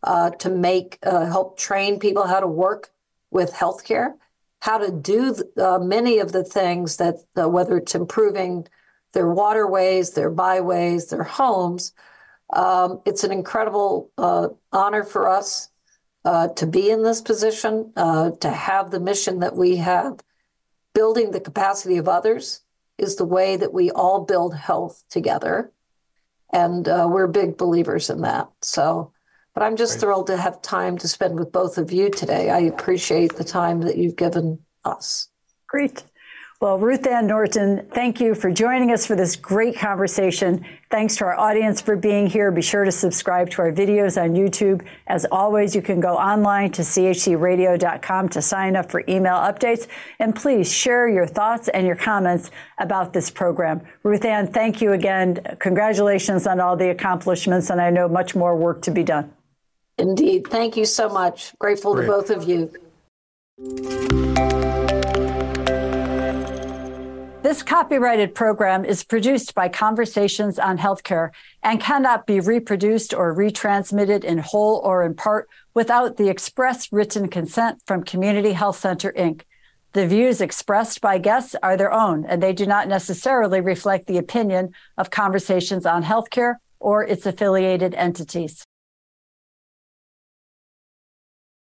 uh, 0.03 0.31
to 0.31 0.49
make 0.49 0.99
uh, 1.03 1.27
help 1.27 1.59
train 1.59 1.99
people 1.99 2.27
how 2.27 2.41
to 2.41 2.47
work 2.47 2.91
with 3.31 3.53
healthcare 3.53 4.15
how 4.61 4.79
to 4.79 4.91
do 4.91 5.35
uh, 5.59 5.79
many 5.79 6.19
of 6.19 6.33
the 6.33 6.45
things 6.45 6.97
that, 6.97 7.17
uh, 7.37 7.49
whether 7.49 7.77
it's 7.77 7.95
improving 7.95 8.67
their 9.13 9.31
waterways, 9.31 10.11
their 10.11 10.31
byways, 10.31 11.07
their 11.07 11.23
homes. 11.23 11.93
Um, 12.53 13.01
it's 13.07 13.25
an 13.25 13.33
incredible 13.33 14.11
uh, 14.19 14.49
honor 14.73 15.05
for 15.05 15.29
us 15.29 15.71
uh, 16.25 16.49
to 16.49 16.67
be 16.67 16.91
in 16.91 17.03
this 17.03 17.21
position, 17.21 17.93
uh, 17.97 18.33
to 18.41 18.51
have 18.51 18.91
the 18.91 19.01
mission 19.01 19.41
that 19.41 19.57
we 19.57 19.77
have. 19.77 20.21
Building 20.95 21.31
the 21.31 21.41
capacity 21.41 21.99
of 21.99 22.09
others 22.09 22.63
is 22.99 23.17
the 23.17 23.25
way 23.25 23.57
that 23.57 23.73
we 23.73 23.91
all 23.91 24.25
build 24.25 24.55
health 24.55 25.05
together. 25.11 25.73
And 26.53 26.89
uh, 26.89 27.09
we're 27.11 27.27
big 27.27 27.57
believers 27.57 28.11
in 28.11 28.23
that. 28.23 28.49
So, 28.63 29.13
but 29.57 29.63
I'm 29.63 29.77
just 29.77 29.99
thrilled 29.99 30.27
to 30.27 30.37
have 30.37 30.61
time 30.61 30.99
to 30.99 31.09
spend 31.09 31.39
with 31.39 31.51
both 31.51 31.79
of 31.79 31.91
you 31.91 32.11
today. 32.11 32.51
I 32.51 32.59
appreciate 32.59 33.37
the 33.37 33.45
time 33.45 33.81
that 33.81 33.97
you've 33.97 34.15
given 34.15 34.59
us. 34.85 35.31
Great. 35.67 36.05
Well, 36.61 36.79
Ruth 36.79 37.07
Ann 37.07 37.27
Norton, 37.27 37.89
thank 37.95 38.21
you 38.21 38.35
for 38.35 38.51
joining 38.51 38.93
us 38.93 39.07
for 39.07 39.17
this 39.17 39.35
great 39.35 39.79
conversation. 39.79 40.65
Thanks 40.91 41.17
to 41.17 41.25
our 41.25 41.39
audience 41.39 41.81
for 41.81 41.97
being 41.97 42.27
here. 42.27 42.51
Be 42.51 42.61
sure 42.61 42.85
to 42.85 42.93
subscribe 42.93 43.49
to 43.51 43.63
our 43.63 43.73
videos 43.73 44.23
on 44.23 44.35
YouTube. 44.35 44.87
As 45.07 45.25
always, 45.33 45.75
you 45.75 45.81
can 45.81 46.01
go 46.01 46.17
online 46.17 46.71
to 46.73 46.83
chcradio.com 46.83 48.29
to 48.29 48.43
sign 48.43 48.77
up 48.77 48.91
for 48.91 49.05
email 49.09 49.37
updates. 49.37 49.87
And 50.19 50.37
please 50.37 50.71
share 50.71 51.09
your 51.09 51.27
thoughts 51.27 51.69
and 51.69 51.87
your 51.87 51.97
comments 51.97 52.51
about 52.79 53.15
this 53.15 53.31
program. 53.31 53.81
Ruth 54.03 54.25
Ann, 54.27 54.49
thank 54.49 54.83
you 54.83 54.93
again. 54.93 55.39
Congratulations 55.61 56.47
on 56.47 56.61
all 56.61 56.77
the 56.77 56.91
accomplishments, 56.91 57.71
and 57.71 57.81
I 57.81 57.89
know 57.89 58.07
much 58.07 58.35
more 58.35 58.55
work 58.55 58.83
to 58.83 58.91
be 58.91 59.03
done. 59.03 59.33
Indeed. 59.99 60.47
Thank 60.49 60.77
you 60.77 60.85
so 60.85 61.09
much. 61.09 61.55
Grateful 61.59 61.95
Great. 61.95 62.07
to 62.07 62.13
both 62.13 62.31
of 62.31 62.49
you. 62.49 62.71
This 67.43 67.63
copyrighted 67.63 68.35
program 68.35 68.85
is 68.85 69.05
produced 69.05 69.55
by 69.55 69.69
Conversations 69.69 70.59
on 70.59 70.79
Healthcare 70.79 71.31
and 71.63 71.81
cannot 71.81 72.27
be 72.27 72.41
reproduced 72.41 73.15
or 73.15 73.33
retransmitted 73.35 74.25
in 74.25 74.39
whole 74.39 74.81
or 74.85 75.05
in 75.05 75.15
part 75.15 75.49
without 75.73 76.17
the 76.17 76.29
express 76.29 76.93
written 76.93 77.29
consent 77.29 77.81
from 77.87 78.03
Community 78.03 78.53
Health 78.53 78.79
Center, 78.79 79.13
Inc. 79.17 79.43
The 79.93 80.09
views 80.09 80.41
expressed 80.41 81.01
by 81.01 81.19
guests 81.19 81.55
are 81.63 81.77
their 81.77 81.93
own, 81.93 82.27
and 82.27 82.43
they 82.43 82.53
do 82.53 82.67
not 82.67 82.89
necessarily 82.89 83.61
reflect 83.61 84.09
the 84.09 84.19
opinion 84.19 84.75
of 84.99 85.11
Conversations 85.11 85.87
on 85.87 86.03
Healthcare 86.03 86.57
or 86.81 87.05
its 87.05 87.27
affiliated 87.27 87.95
entities. 87.95 88.67